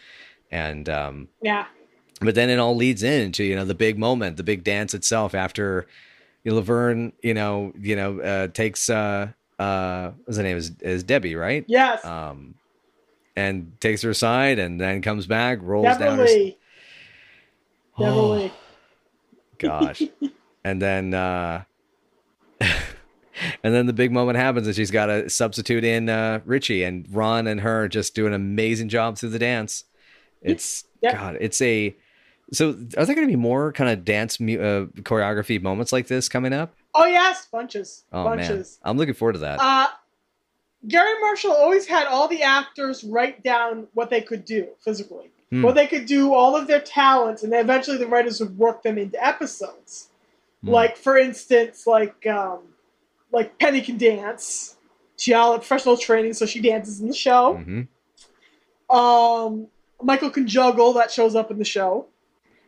[0.53, 1.66] And um Yeah,
[2.20, 5.35] but then it all leads into, you know, the big moment, the big dance itself
[5.35, 5.88] after
[6.44, 10.70] you know, Laverne, you know, you know, uh takes uh uh what's her name is
[10.81, 11.64] is Debbie, right?
[11.66, 12.55] yes, um,
[13.35, 16.25] and takes her aside, and then comes back, rolls down her.
[16.25, 16.59] Beverly.
[17.99, 18.51] Oh,
[19.59, 20.03] gosh,
[20.64, 21.64] and then uh,
[22.61, 27.07] and then the big moment happens, and she's got to substitute in uh, Richie, and
[27.11, 29.85] Ron and her just do an amazing job through the dance.
[30.42, 31.12] It's Yep.
[31.12, 31.95] God, it's a.
[32.53, 36.07] So, are there going to be more kind of dance mu- uh, choreography moments like
[36.07, 36.75] this coming up?
[36.95, 38.79] Oh yes, bunches, Oh man, bunches.
[38.83, 39.59] I'm looking forward to that.
[39.61, 39.88] Uh,
[40.88, 45.62] Garry Marshall always had all the actors write down what they could do physically, Hmm.
[45.62, 48.83] what they could do, all of their talents, and then eventually the writers would work
[48.83, 50.09] them into episodes.
[50.67, 50.73] Hmm.
[50.73, 52.61] Like for instance, like um,
[53.33, 54.77] like Penny can dance.
[55.17, 57.55] She all had professional training, so she dances in the show.
[57.55, 57.89] Mhm.
[58.95, 59.69] Um,
[60.03, 60.93] Michael can juggle.
[60.93, 62.07] That shows up in the show.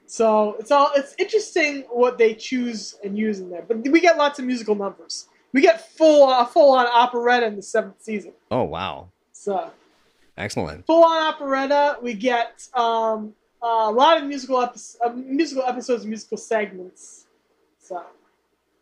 [0.07, 3.63] So it's all it's interesting what they choose and use in there.
[3.67, 5.29] But we get lots of musical numbers.
[5.53, 8.33] We get full uh, full on operetta in the seventh season.
[8.51, 9.71] Oh wow, So
[10.39, 10.87] excellent.
[10.87, 11.99] full on operetta.
[12.03, 17.27] We get um, a lot of musical epi- uh, musical episodes, musical segments.
[17.89, 18.05] So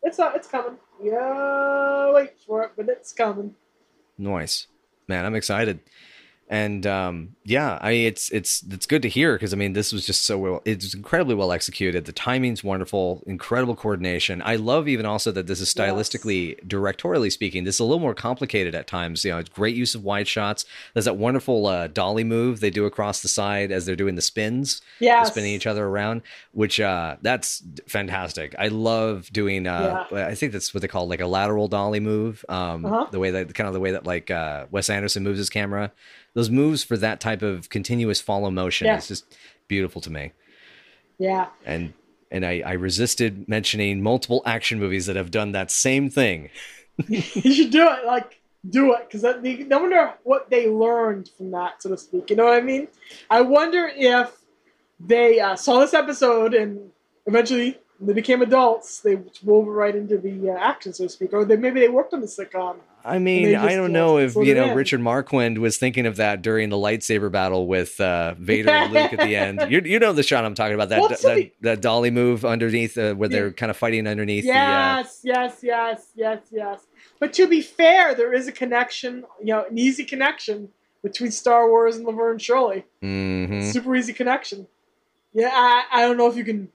[0.03, 0.77] it's uh, it's coming.
[1.01, 3.55] Yeah, wait for it, but it's coming.
[4.17, 4.67] Nice,
[5.07, 5.23] man.
[5.25, 5.79] I'm excited,
[6.49, 9.91] and um, yeah, I mean, it's it's it's good to hear because I mean, this
[9.91, 10.61] was just so well.
[10.65, 12.05] It's incredibly well executed.
[12.05, 14.41] The timing's wonderful, incredible coordination.
[14.45, 15.91] I love even also that this is Yes.
[15.91, 19.25] stylistically, directorially speaking, this is a little more complicated at times.
[19.25, 20.63] You know, it's great use of wide shots.
[20.93, 24.21] There's that wonderful uh, dolly move they do across the side as they're doing the
[24.21, 24.81] spins.
[24.99, 26.21] Yeah, spinning each other around,
[26.53, 28.55] which uh, that's fantastic.
[28.57, 29.67] I love doing.
[29.67, 32.45] Uh, I think that's what they call like a lateral dolly move.
[32.47, 33.07] Um, Uh-huh.
[33.11, 35.91] The way that kind of the way that like uh, Wes Anderson moves his camera.
[36.37, 38.97] Those moves for that type of continuous follow motion Yeah.
[38.97, 39.35] is just
[39.67, 40.33] beautiful to me.
[41.17, 41.95] Yeah, And
[42.29, 46.51] and I, I resisted mentioning multiple action movies that have done that same thing.
[47.07, 48.05] you should do it.
[48.05, 49.31] Like do it because I
[49.79, 52.29] wonder what they learned from that, so to speak.
[52.29, 52.87] You know what I mean?
[53.31, 54.31] I wonder if
[54.99, 56.91] they uh, saw this episode and
[57.25, 61.09] eventually when they became adults, they wove it right into the uh, action, so to
[61.09, 62.75] speak, or they maybe they worked on the sitcom.
[63.07, 64.73] I mean, I don't uh, know if you know.
[64.73, 69.13] Richard Marquand was thinking of that during the lightsaber battle with uh, Vader and Luke
[69.13, 69.71] at the end.
[69.71, 72.97] You, you know the shot I'm talking about that Well, that, that dolly move underneath
[72.97, 76.85] uh, where they're kind of fighting underneath Yes, yes, yes, yes, yes.
[77.19, 80.69] But to be fair, there is a connection, you know, an easy connection
[81.01, 82.85] between Star Wars and Laverne Shirley.
[83.01, 83.07] the.
[83.07, 83.71] Uh, mhm.
[83.71, 84.67] Super easy connection.
[85.33, 86.69] Yeah, I, I don't know if you can.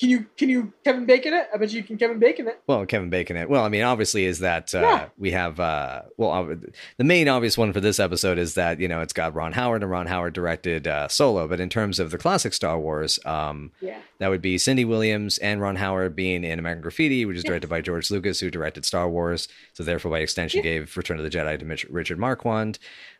[0.00, 1.46] Can you can you Kevin Bacon it?
[1.52, 2.58] I bet you can Kevin Bacon it.
[2.66, 3.36] Well, Kevin Bacon.
[3.36, 3.50] It.
[3.50, 5.08] Well, I mean, obviously, is that uh, Yeah.
[5.18, 5.60] we have.
[5.60, 6.56] Uh, well,
[6.96, 9.82] the main obvious one for this episode is that you know it's got Ron Howard
[9.82, 11.46] and Ron Howard directed uh, Solo.
[11.46, 13.98] But in terms of the classic Star Wars, um, Yeah.
[14.20, 17.68] That would be Cindy Williams and Ron Howard being in American Graffiti, which is directed
[17.68, 19.48] by George Lucas, who directed Star Wars.
[19.74, 20.78] So therefore, by extension, Yeah.
[20.78, 22.78] gave Return of the Jedi to Mitch, Richard Marquand.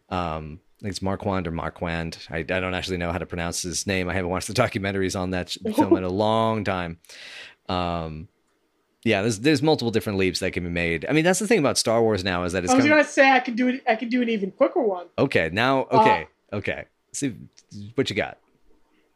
[0.08, 2.18] Um, it's Marquand or Marquand.
[2.30, 4.08] I, I don't actually know how to pronounce his name.
[4.08, 6.98] I haven't watched the documentaries on that film in a long time.
[7.68, 8.28] Um,
[9.04, 11.06] yeah, there's there's multiple different leaps that can be made.
[11.08, 13.04] I mean, that's the thing about Star Wars now is that it's I was gonna
[13.04, 13.82] say I could do it.
[13.88, 15.06] I could do an even quicker one.
[15.18, 15.84] okay now.
[15.84, 16.84] Uh, Okay, okay.
[17.12, 17.34] See
[17.94, 18.38] what you got.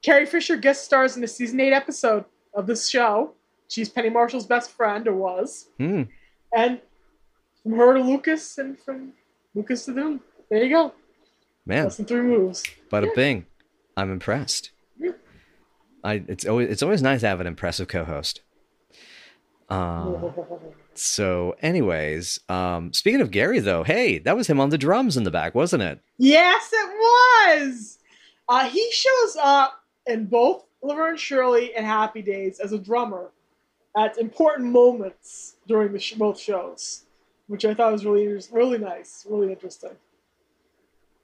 [0.02, 2.24] Carrie Fisher guest stars in the season eight episode
[2.54, 3.32] of this show.
[3.68, 5.68] She's Penny Marshall's best friend, or was.
[5.78, 6.02] Hmm.
[6.56, 6.80] And
[7.62, 9.12] from her to Lucas, and from
[9.54, 10.20] Lucas to them.
[10.50, 10.92] There you go.
[11.66, 12.62] Man, three moves.
[12.90, 13.46] Bada bing.
[13.96, 14.70] I'm impressed.
[14.98, 15.12] Yeah.
[16.02, 18.42] I it's always it's always nice to have an impressive co-host.
[19.70, 20.30] Uh,
[20.92, 25.24] so, anyways, um, speaking of Garry, though, hey, that was him on the drums in
[25.24, 26.00] the back, wasn't it?
[26.18, 27.98] yes, it was.
[28.46, 33.30] Uh, he shows up in both Laverne Shirley and Happy Days as a drummer
[33.96, 37.04] at important moments during the sh- both shows,
[37.46, 39.96] which I thought was really really nice, really interesting.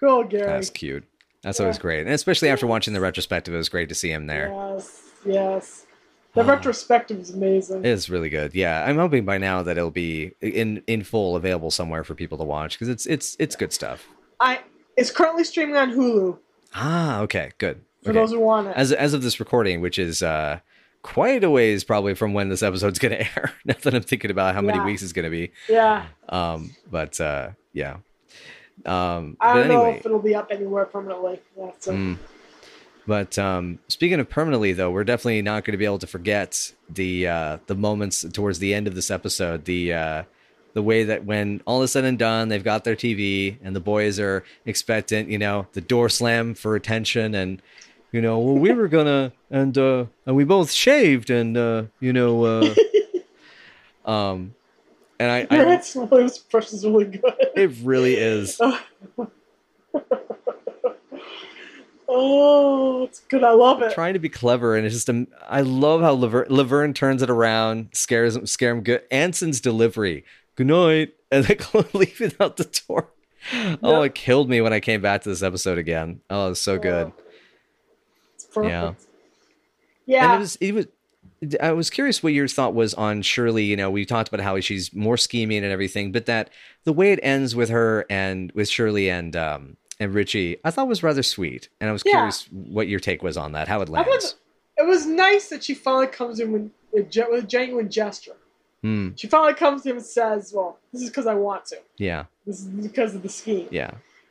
[0.08, 0.46] Old Garry.
[0.46, 1.04] That's cute.
[1.42, 1.64] That's Yeah.
[1.66, 4.48] always great, and especially after watching the retrospective, it was great to see him there.
[4.52, 5.86] Yes, yes.
[6.34, 6.48] The Ah.
[6.50, 7.84] retrospective is amazing.
[7.84, 8.54] It is really good.
[8.54, 12.38] Yeah, I'm hoping by now that it'll be in in full available somewhere for people
[12.38, 14.06] to watch because it's it's it's good stuff.
[14.38, 14.60] I
[14.96, 16.38] it's currently streaming on Hulu
[16.74, 17.80] Ah, okay, good.
[18.04, 18.18] for Okay.
[18.20, 18.74] those who want it.
[18.76, 20.60] as as of this recording, which is uh,
[21.02, 23.52] quite a ways probably from when this episode's going to air.
[23.64, 24.84] now that I'm thinking about how many Yeah.
[24.84, 25.50] weeks it's going to be.
[25.68, 27.96] yeah, Um, but uh, yeah.
[28.86, 31.40] Um, I don't know if it'll be up anywhere permanently.
[31.56, 32.18] Mm.
[33.06, 36.72] but um, speaking of permanently, though, we're definitely not going to be able to forget
[36.88, 39.64] the uh, the moments towards the end of this episode.
[39.64, 40.22] The uh,
[40.72, 43.80] the way that when all is said and done, they've got their TV and the
[43.80, 45.28] boys are expectant.
[45.28, 47.62] You know, the door slam for attention and.
[48.12, 52.12] You know, well, we were gonna, and uh, and we both shaved, and uh, you
[52.12, 52.74] know, uh,
[54.04, 54.52] um,
[55.20, 57.34] and I, Your I, Aunt impression is really good.
[57.54, 58.58] it really is.
[62.08, 63.44] oh, it's good.
[63.44, 63.92] I love it.
[63.92, 67.30] trying to be clever, and it's just um, I love how Laverne, Laverne turns it
[67.30, 68.82] around, scares him, scare him.
[68.82, 69.02] Good.
[69.10, 70.24] Anson's delivery,
[70.56, 73.08] good night, and then leaving out the door.
[73.82, 74.10] Oh, Yep.
[74.10, 76.20] it killed me when I came back to this episode again.
[76.28, 77.12] Oh, it's so good.
[78.34, 78.70] It's perfect.
[78.70, 78.92] Yeah.
[80.06, 80.24] Yeah.
[80.24, 80.86] And it was it was.
[81.60, 83.64] I was curious what your thought was on Shirley.
[83.64, 86.50] You know, we talked about how she's more scheming and everything, but that
[86.84, 90.88] the way it ends with her and with Shirley and um and Richie, I thought
[90.88, 91.68] was rather sweet.
[91.80, 92.12] And I was Yeah.
[92.12, 94.36] curious what your take was on that, how it lands.
[94.78, 98.36] it was nice that she finally comes in with, with, with a genuine gesture.
[98.82, 99.10] Hmm.
[99.16, 101.76] She finally comes to him and says, "Well, this is because I want to.
[101.98, 102.24] Yeah.
[102.46, 103.90] This is because of the scheme." Yeah.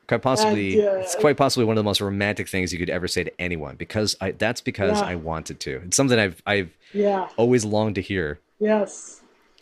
[0.10, 2.90] Quite possibly And, uh, it's quite possibly one of the most romantic things you could
[2.90, 5.06] ever say to anyone because I that's because Yeah.
[5.08, 5.82] I wanted to.
[5.86, 7.30] It's something I've I've Yeah.
[7.38, 8.40] always longed to hear.
[8.60, 9.22] Yes.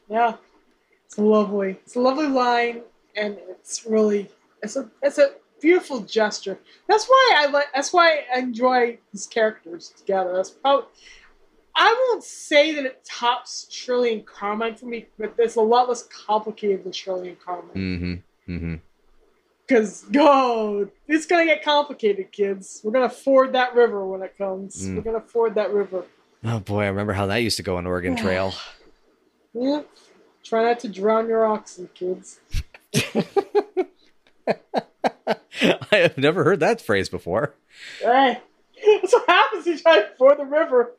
[0.10, 0.38] Yeah.
[1.05, 1.71] It's lovely.
[1.86, 2.81] It's a lovely line,
[3.15, 4.29] and it's really
[4.63, 6.57] it's a it's a beautiful gesture.
[6.88, 7.67] That's why I like.
[7.75, 10.33] That's why I enjoy these characters together.
[10.36, 10.88] That's probably.
[11.79, 15.88] I won't say that it tops Shirley and Carmine for me, but it's a lot
[15.88, 18.23] less complicated than Shirley and Carmine.
[18.47, 18.51] Mm-hmm.
[18.55, 18.75] Mm-hmm.
[19.67, 22.80] Because go, it's gonna get complicated, kids.
[22.84, 24.88] We're gonna ford that river when it comes.
[24.88, 24.95] Mm.
[24.95, 26.06] We're gonna ford that river.
[26.45, 28.53] Oh boy, I remember how that used to go on Oregon Trail.
[29.53, 29.82] Yeah.
[30.43, 32.39] Try not to drown your oxen, kids.
[35.91, 37.53] I have never heard that phrase before.
[37.99, 38.39] Hey,
[39.01, 40.93] that's what happens you try to ford the river.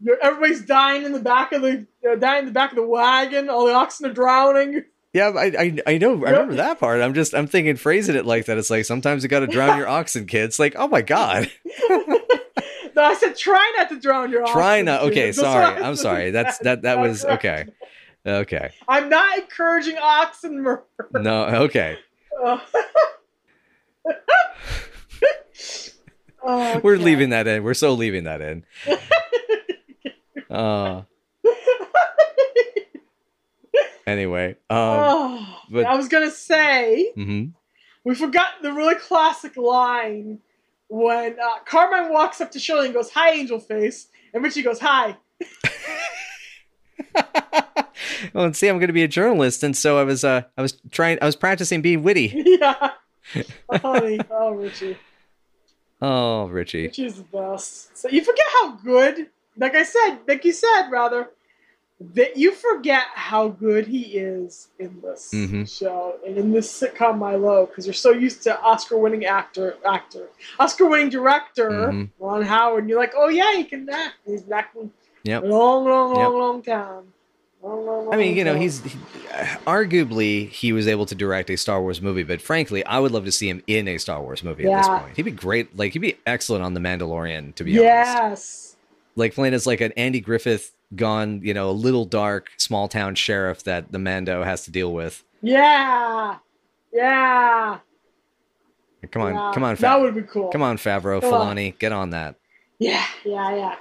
[0.00, 2.86] You're, everybody's dying in the back of the uh, dying in the back of the
[2.86, 3.48] wagon.
[3.48, 4.84] All the oxen are drowning.
[5.12, 7.00] Yeah, I I, I know I remember that part.
[7.02, 8.56] I'm just I'm thinking phrasing it like that.
[8.58, 10.58] It's like sometimes you got to drown your oxen, kids.
[10.58, 11.50] Like oh my god,
[12.94, 14.54] No, I said try not to drown your oxen.
[14.54, 15.02] try not.
[15.04, 15.32] Okay.
[15.32, 15.82] Sorry.
[15.82, 16.30] I'm sorry.
[16.30, 17.66] That's that that was okay.
[18.26, 18.70] Okay.
[18.88, 20.84] I'm not encouraging oxen murder.
[21.12, 21.44] No.
[21.64, 21.98] Okay.
[22.42, 22.58] Uh,
[26.44, 27.04] Oh, We're okay.
[27.04, 27.62] leaving that in.
[27.62, 28.64] We're so leaving that in.
[30.50, 31.02] Uh.
[34.06, 34.50] Anyway.
[34.70, 34.78] Um.
[34.78, 37.52] oh, but- I was gonna say mhm.
[38.04, 40.40] we forgot the really classic line
[40.88, 44.78] when uh, Carmine walks up to Shirley and goes, "Hi, Angel Face," and Richie goes,
[44.80, 45.16] "Hi."
[48.34, 50.24] well, and see, I'm going to be a journalist, and so I was.
[50.24, 50.42] Uh.
[50.56, 51.18] I was trying.
[51.22, 52.32] I was practicing being witty.
[52.60, 52.90] yeah,
[53.70, 54.96] oh Richie,
[56.00, 56.82] Oh, Richie.
[56.82, 57.96] Richie's the best.
[57.96, 61.30] So you forget how good, like I said, like you said, rather.
[62.00, 65.78] That you forget how good he is in this Mhm.
[65.78, 70.28] show and in this sitcom Milo because you're so used to Oscar-winning actor, actor,
[70.58, 72.08] Oscar-winning director Mhm.
[72.18, 72.80] Ron Howard.
[72.80, 74.16] And you're like, oh yeah, he can act.
[74.26, 74.90] He's acting
[75.22, 75.44] Yep.
[75.44, 76.30] long, long, long, Yep.
[76.32, 77.12] long time.
[77.62, 78.98] Long, long, I mean, you know, he's he,
[79.66, 83.24] arguably he was able to direct a Star Wars movie, but frankly, I would love
[83.26, 85.14] to see him in a Star Wars movie at this point.
[85.16, 85.76] He'd be great.
[85.76, 88.10] Like he'd be excellent on The Mandalorian, to be honest.
[88.10, 88.76] yes,
[89.14, 93.14] Like playing as like an Andy Griffith gone, you know, a little dark small town
[93.14, 95.24] sheriff that the Mando has to deal with.
[95.42, 96.36] yeah,
[96.92, 97.78] yeah.
[99.10, 99.50] Come on, yeah.
[99.52, 100.48] come on, that would be cool.
[100.50, 101.56] come on, Favreau, Come on.
[101.56, 102.36] Filoni, get on that.
[102.78, 103.74] Yeah, yeah, yeah.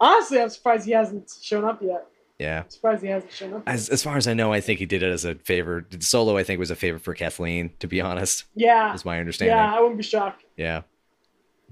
[0.00, 2.06] Honestly, I'm surprised he hasn't shown up yet.
[2.38, 2.62] Yeah.
[2.64, 3.62] I'm surprised he hasn't shown up.
[3.66, 5.86] As, as far as I know, I think he did it as a favor.
[6.00, 7.70] Solo, I think, was a favor for Kathleen.
[7.78, 9.56] To be honest, Yeah, is my understanding.
[9.56, 9.74] yeah.
[9.74, 10.44] I wouldn't be shocked.
[10.56, 10.82] Yeah.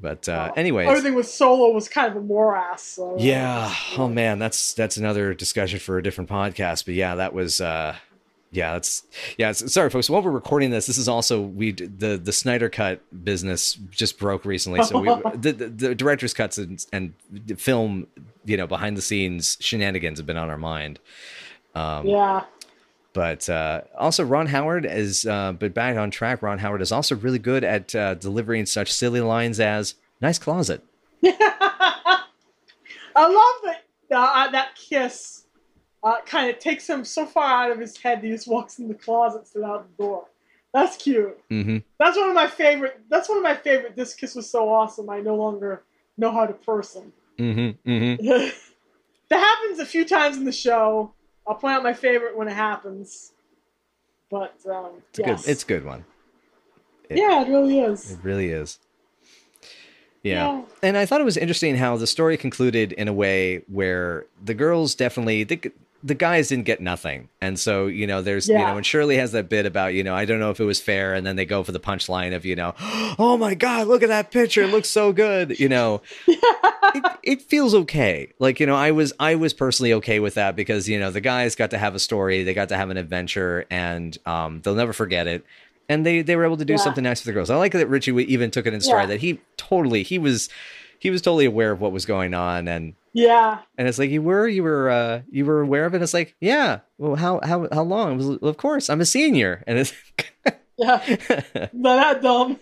[0.03, 2.83] But uh, anyways, everything with Solo was kind of a morass.
[2.83, 3.73] So, yeah.
[3.97, 6.85] Oh man, that's that's another discussion for a different podcast.
[6.85, 7.61] But yeah, that was.
[7.61, 7.97] uh
[8.55, 9.05] yeah, that's
[9.39, 9.53] yeah.
[9.53, 10.11] Sorry, folks.
[10.11, 14.45] While we're recording this, this is also we the the Snyder cut business just broke
[14.45, 14.83] recently.
[14.85, 18.09] So we the, the, the director's cuts and, and the film,
[18.45, 20.99] you know, behind the scenes shenanigans have been on our mind.
[21.75, 22.45] Um, yeah.
[23.13, 26.41] But uh, also, Ron Howard is, uh, but back on track.
[26.43, 30.83] Ron Howard is also really good at uh, delivering such silly lines as "nice closet."
[31.25, 32.25] I
[33.17, 35.45] love that uh, that kiss
[36.03, 38.79] uh, kind of takes him so far out of his head that he just walks
[38.79, 40.25] in the closet of out the door.
[40.73, 41.39] That's cute.
[41.51, 43.01] hmm That's one of my favorite.
[43.11, 43.95] That's one of my favorite.
[43.95, 45.11] This kiss was so awesome.
[45.11, 45.83] I no longer
[46.17, 47.13] know how to person.
[47.39, 48.53] hmm hmm that
[49.31, 51.13] happens a few times in the show.
[51.47, 53.33] I'll point out my favorite when it happens.
[54.31, 55.45] But um, It's a yes.
[55.45, 55.51] good.
[55.51, 56.05] It's a good one.
[57.09, 58.13] it- yeah, it really is.
[58.13, 58.79] It really is.
[60.23, 60.59] Yeah.
[60.59, 60.63] Yeah.
[60.83, 64.55] And I thought it was interesting how the story concluded in a way where the
[64.55, 65.73] girls definitely the
[66.05, 67.29] the guys didn't get nothing.
[67.41, 70.15] And so, you know, there's you know, and Shirley has that bit about, you know,
[70.15, 72.45] I don't know if it was fair and then they go for the punchline of,
[72.45, 76.03] you know, oh my god, look at that picture, it looks so good, you know.
[76.27, 78.33] it, it feels okay.
[78.39, 81.21] Like, you know, I was I was personally okay with that because, you know, the
[81.21, 84.75] guys got to have a story, they got to have an adventure and um they'll
[84.75, 85.45] never forget it.
[85.89, 86.79] And they they were able to do Yeah.
[86.79, 87.51] something nice for the girls.
[87.51, 89.07] I like that Richie even took it in stride Yeah.
[89.15, 90.49] that he totally he was
[90.99, 93.59] he was totally aware of what was going on and Yeah.
[93.77, 96.35] and it's like you were you were uh you were aware of it it's like
[96.41, 99.93] yeah well how how how long was of course i'm a senior and it's
[100.79, 100.99] Yeah.
[101.73, 102.59] Not that dumb.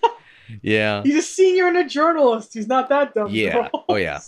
[0.62, 2.52] yeah He's a senior and a journalist.
[2.52, 3.28] He's not that dumb.
[3.30, 3.68] Yeah.
[3.88, 4.18] Oh, yeah.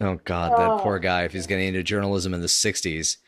[0.00, 0.78] oh god that Oh.
[0.82, 3.18] poor guy if he's getting into journalism in the 60s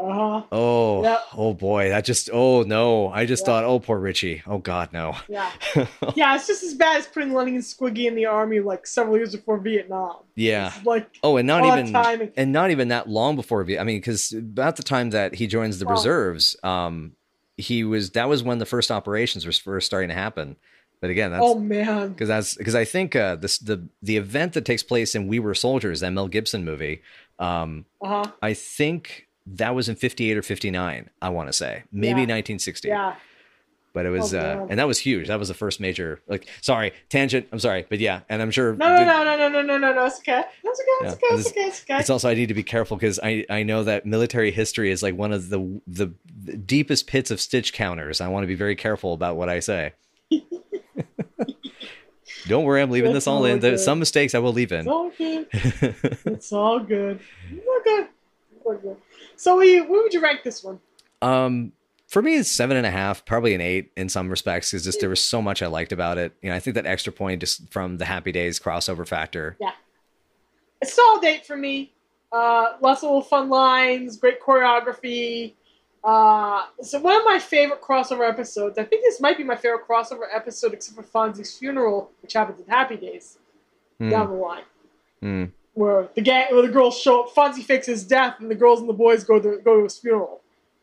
[0.00, 0.42] Uh-huh.
[0.52, 1.20] oh Yep.
[1.36, 3.46] oh boy that just oh no i just Yeah.
[3.46, 5.50] thought oh poor richie oh god no Yeah.
[6.14, 9.16] Yeah, it's just as bad as putting Lenny and Squiggy in the army like several
[9.16, 10.16] years before Vietnam.
[10.34, 12.32] yeah It's like oh and not even timing.
[12.36, 13.84] and not even that long before Vietnam.
[13.84, 17.12] i mean because about the time that he joins the Well- reserves um
[17.56, 20.56] he was that was when the first operations were first starting to happen.
[21.02, 24.52] But again, that's oh man, because that's because I think uh, this the the event
[24.54, 27.00] that takes place in We Were Soldiers, that Mel Gibson movie.
[27.38, 28.32] Um, uh huh.
[28.42, 29.26] I think
[29.56, 32.34] that was in 58 or 59, I want to say, maybe yeah.
[32.36, 32.88] 1960.
[32.88, 33.14] Yeah.
[33.92, 35.26] But it was, oh, uh, and that was huge.
[35.26, 37.48] That was the first major, like, sorry, tangent.
[37.50, 38.76] I'm sorry, but yeah, and I'm sure.
[38.76, 40.06] No, no, the, no, no, no, no, no, no, no.
[40.06, 40.44] It's okay.
[40.62, 41.06] It's okay.
[41.06, 41.26] It's okay.
[41.32, 41.60] It's, okay.
[41.62, 41.98] It's okay.
[41.98, 45.02] It's also I need to be careful because I I know that military history is
[45.02, 46.12] like one of the the,
[46.44, 48.20] the deepest pits of stitch counters.
[48.20, 49.94] I want to be very careful about what I say.
[52.46, 53.56] Don't worry, I'm leaving it's this all, in.
[53.56, 53.62] Good.
[53.62, 54.80] There's some mistakes I will leave in.
[54.80, 55.46] It's all good.
[56.26, 57.18] it's all good.
[57.50, 58.06] We're good.
[58.64, 58.96] We're good.
[59.40, 60.80] So, we, where would you rank this one?
[61.22, 61.72] Um,
[62.08, 65.00] for me, it's seven and a half, probably an eight in some respects, because just
[65.00, 66.34] there was so much I liked about it.
[66.42, 69.56] You know, I think that extra point just from the Happy Days crossover factor.
[69.58, 69.72] Yeah,
[70.82, 71.94] a solid eight for me.
[72.30, 75.54] Uh, lots of little fun lines, great choreography.
[76.04, 78.76] Uh, so one of my favorite crossover episodes.
[78.76, 82.60] I think this might be my favorite crossover episode, except for Fonzie's funeral, which happens
[82.60, 83.38] in Happy Days
[83.98, 84.64] Hmm, down the line.
[85.20, 85.44] hmm.
[85.80, 88.80] Where the gang, where the girls show up, Fonzie fakes his death, and the girls
[88.80, 90.40] and the boys go to go to his funeral.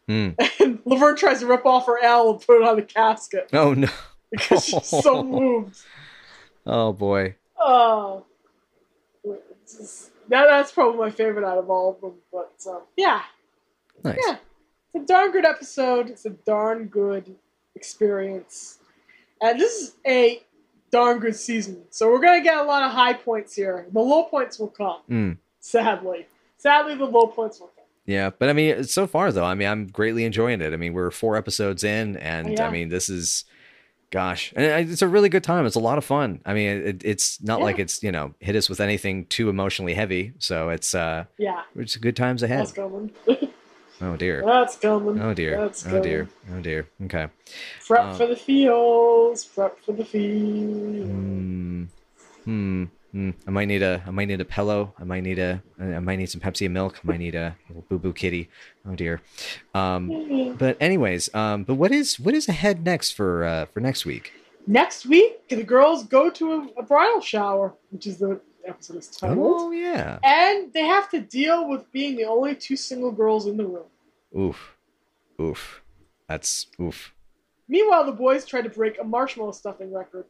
[0.07, 0.29] Hmm.
[0.59, 3.73] And Laverne tries to rip off her L and put it on the casket Oh
[3.73, 3.87] no!
[4.31, 5.77] because she's so moved.
[6.65, 7.35] Oh boy!
[7.59, 8.25] Oh,
[9.65, 12.13] just- that, that's probably my favorite out of all of them.
[12.33, 13.21] But um, yeah,
[14.03, 14.17] Nice.
[14.27, 14.35] yeah,
[14.93, 16.09] it's a darn good episode.
[16.09, 17.33] It's a darn good
[17.75, 18.79] experience,
[19.41, 20.41] and this is a
[20.91, 21.83] darn good season.
[21.89, 23.87] So we're gonna get a lot of high points here.
[23.91, 24.99] The low points will come.
[25.07, 25.31] Hmm.
[25.59, 26.27] Sadly,
[26.57, 27.73] sadly, the low points will come.
[28.05, 30.71] Yeah, but I mean, so far though, I mean, I'm greatly enjoying it.
[30.73, 32.65] I mean, we're four episodes in, and Yeah.
[32.67, 33.43] I mean, this is,
[34.11, 35.65] gosh, and it's a really good time.
[35.65, 36.39] It's a lot of fun.
[36.45, 37.65] I mean, it, it's not Yeah.
[37.65, 40.31] like it's you know hit us with anything too emotionally heavy.
[40.39, 42.71] So it's uh, Yeah, it's good times ahead.
[43.97, 44.13] coming.
[44.13, 44.43] Oh dear.
[44.45, 45.21] that's coming.
[45.21, 45.57] Oh dear.
[45.61, 46.03] That's Oh coming.
[46.03, 46.29] dear.
[46.53, 46.87] Oh dear.
[47.03, 47.27] Okay.
[47.85, 49.45] Prep Uh, for the feels.
[49.45, 51.07] Prep for the feels.
[51.07, 51.83] Hmm.
[52.45, 52.83] Hmm.
[53.11, 53.29] Hmm.
[53.47, 54.03] I might need a.
[54.05, 54.93] I might need a pillow.
[54.99, 55.61] I might need a.
[55.79, 56.99] I might need some Pepsi and milk.
[57.03, 58.49] I might need a little boo boo kitty.
[58.87, 59.21] Oh dear.
[59.73, 60.55] Um.
[60.57, 61.33] But anyways.
[61.33, 61.63] Um.
[61.63, 64.33] But what is what is ahead next for uh for next week?
[64.69, 69.07] Next week, the girls go to a, a bridal shower, which is the episode is
[69.07, 69.39] titled.
[69.39, 70.19] Oh yeah.
[70.23, 73.85] And they have to deal with being the only two single girls in the room.
[74.37, 74.77] Oof.
[75.39, 75.81] Oof.
[76.27, 77.13] That's oof.
[77.67, 80.25] Meanwhile, the boys try to break a marshmallow stuffing record.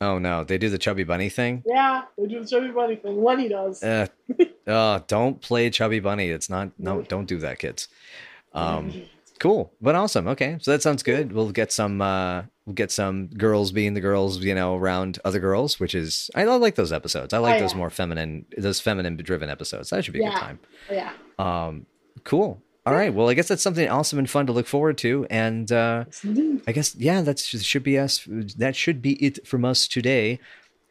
[0.00, 1.62] Oh no, they do the chubby bunny thing.
[1.66, 3.22] Yeah, they do the chubby bunny thing.
[3.22, 3.82] Lenny does.
[3.82, 4.06] Uh,
[4.66, 6.30] uh, don't play chubby bunny.
[6.30, 6.70] It's not.
[6.78, 7.88] No, don't do that, kids.
[8.52, 9.02] Um.
[9.40, 10.28] Cool, but awesome.
[10.28, 11.32] Okay, so that sounds good.
[11.32, 15.40] We'll get some uh we'll get some girls being the girls, you know, around other
[15.40, 17.34] girls, which is I like those episodes.
[17.34, 19.90] I like Oh, those more feminine those feminine driven episodes.
[19.90, 20.30] That should be a Yeah.
[20.30, 20.58] good time.
[20.90, 21.12] yeah.
[21.38, 21.86] Um
[22.24, 22.62] cool.
[22.86, 23.12] All right.
[23.14, 25.26] Well, I guess that's something awesome and fun to look forward to.
[25.30, 26.26] And uh Yes.
[26.68, 28.26] I guess yeah, that should be us.
[28.28, 30.38] That should be it from us today.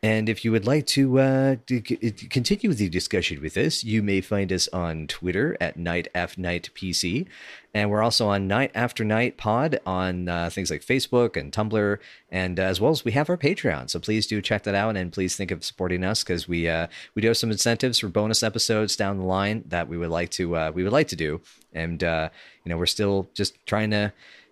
[0.04, 4.04] And if you would like to, uh, to c- continue the discussion with us, you
[4.04, 7.26] may find us on Twitter at Night After Night PC,
[7.74, 11.98] and we're also on Night After Night Pod on uh, things like Facebook and Tumblr,
[12.30, 13.90] and uh, as well as we have our Patreon.
[13.90, 16.88] So please do check that out, and please think of supporting us because we uh,
[17.16, 20.32] we do have some incentives for bonus episodes down the line that we would like
[20.32, 21.40] to uh, we would like to do,
[21.72, 22.28] and uh,
[22.66, 24.12] you know we're still just trying to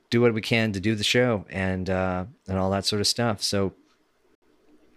[0.09, 3.07] do what we can to do the show and uh, and all that sort of
[3.07, 3.43] stuff.
[3.43, 3.73] So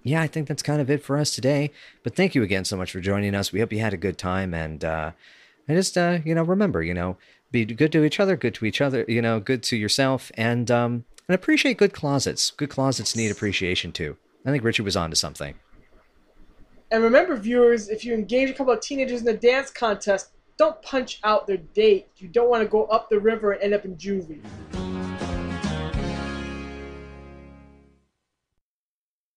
[0.04, 1.72] yeah, I think that's kind of it for us today.
[2.02, 3.52] But thank you again so much for joining us.
[3.52, 5.12] We hope you had a good time and uh,
[5.66, 7.16] and just uh, you know remember you know
[7.50, 10.70] be good to each other, good to each other, you know, good to yourself, and
[10.70, 12.50] um, and appreciate good closets.
[12.50, 14.16] Good closets need appreciation too.
[14.44, 15.54] I think Richard was onto something.
[16.90, 20.80] And remember, viewers, if you engage a couple of teenagers in a dance contest, don't
[20.82, 22.08] punch out their date.
[22.18, 24.42] You don't want to go up the river and end up in juvie.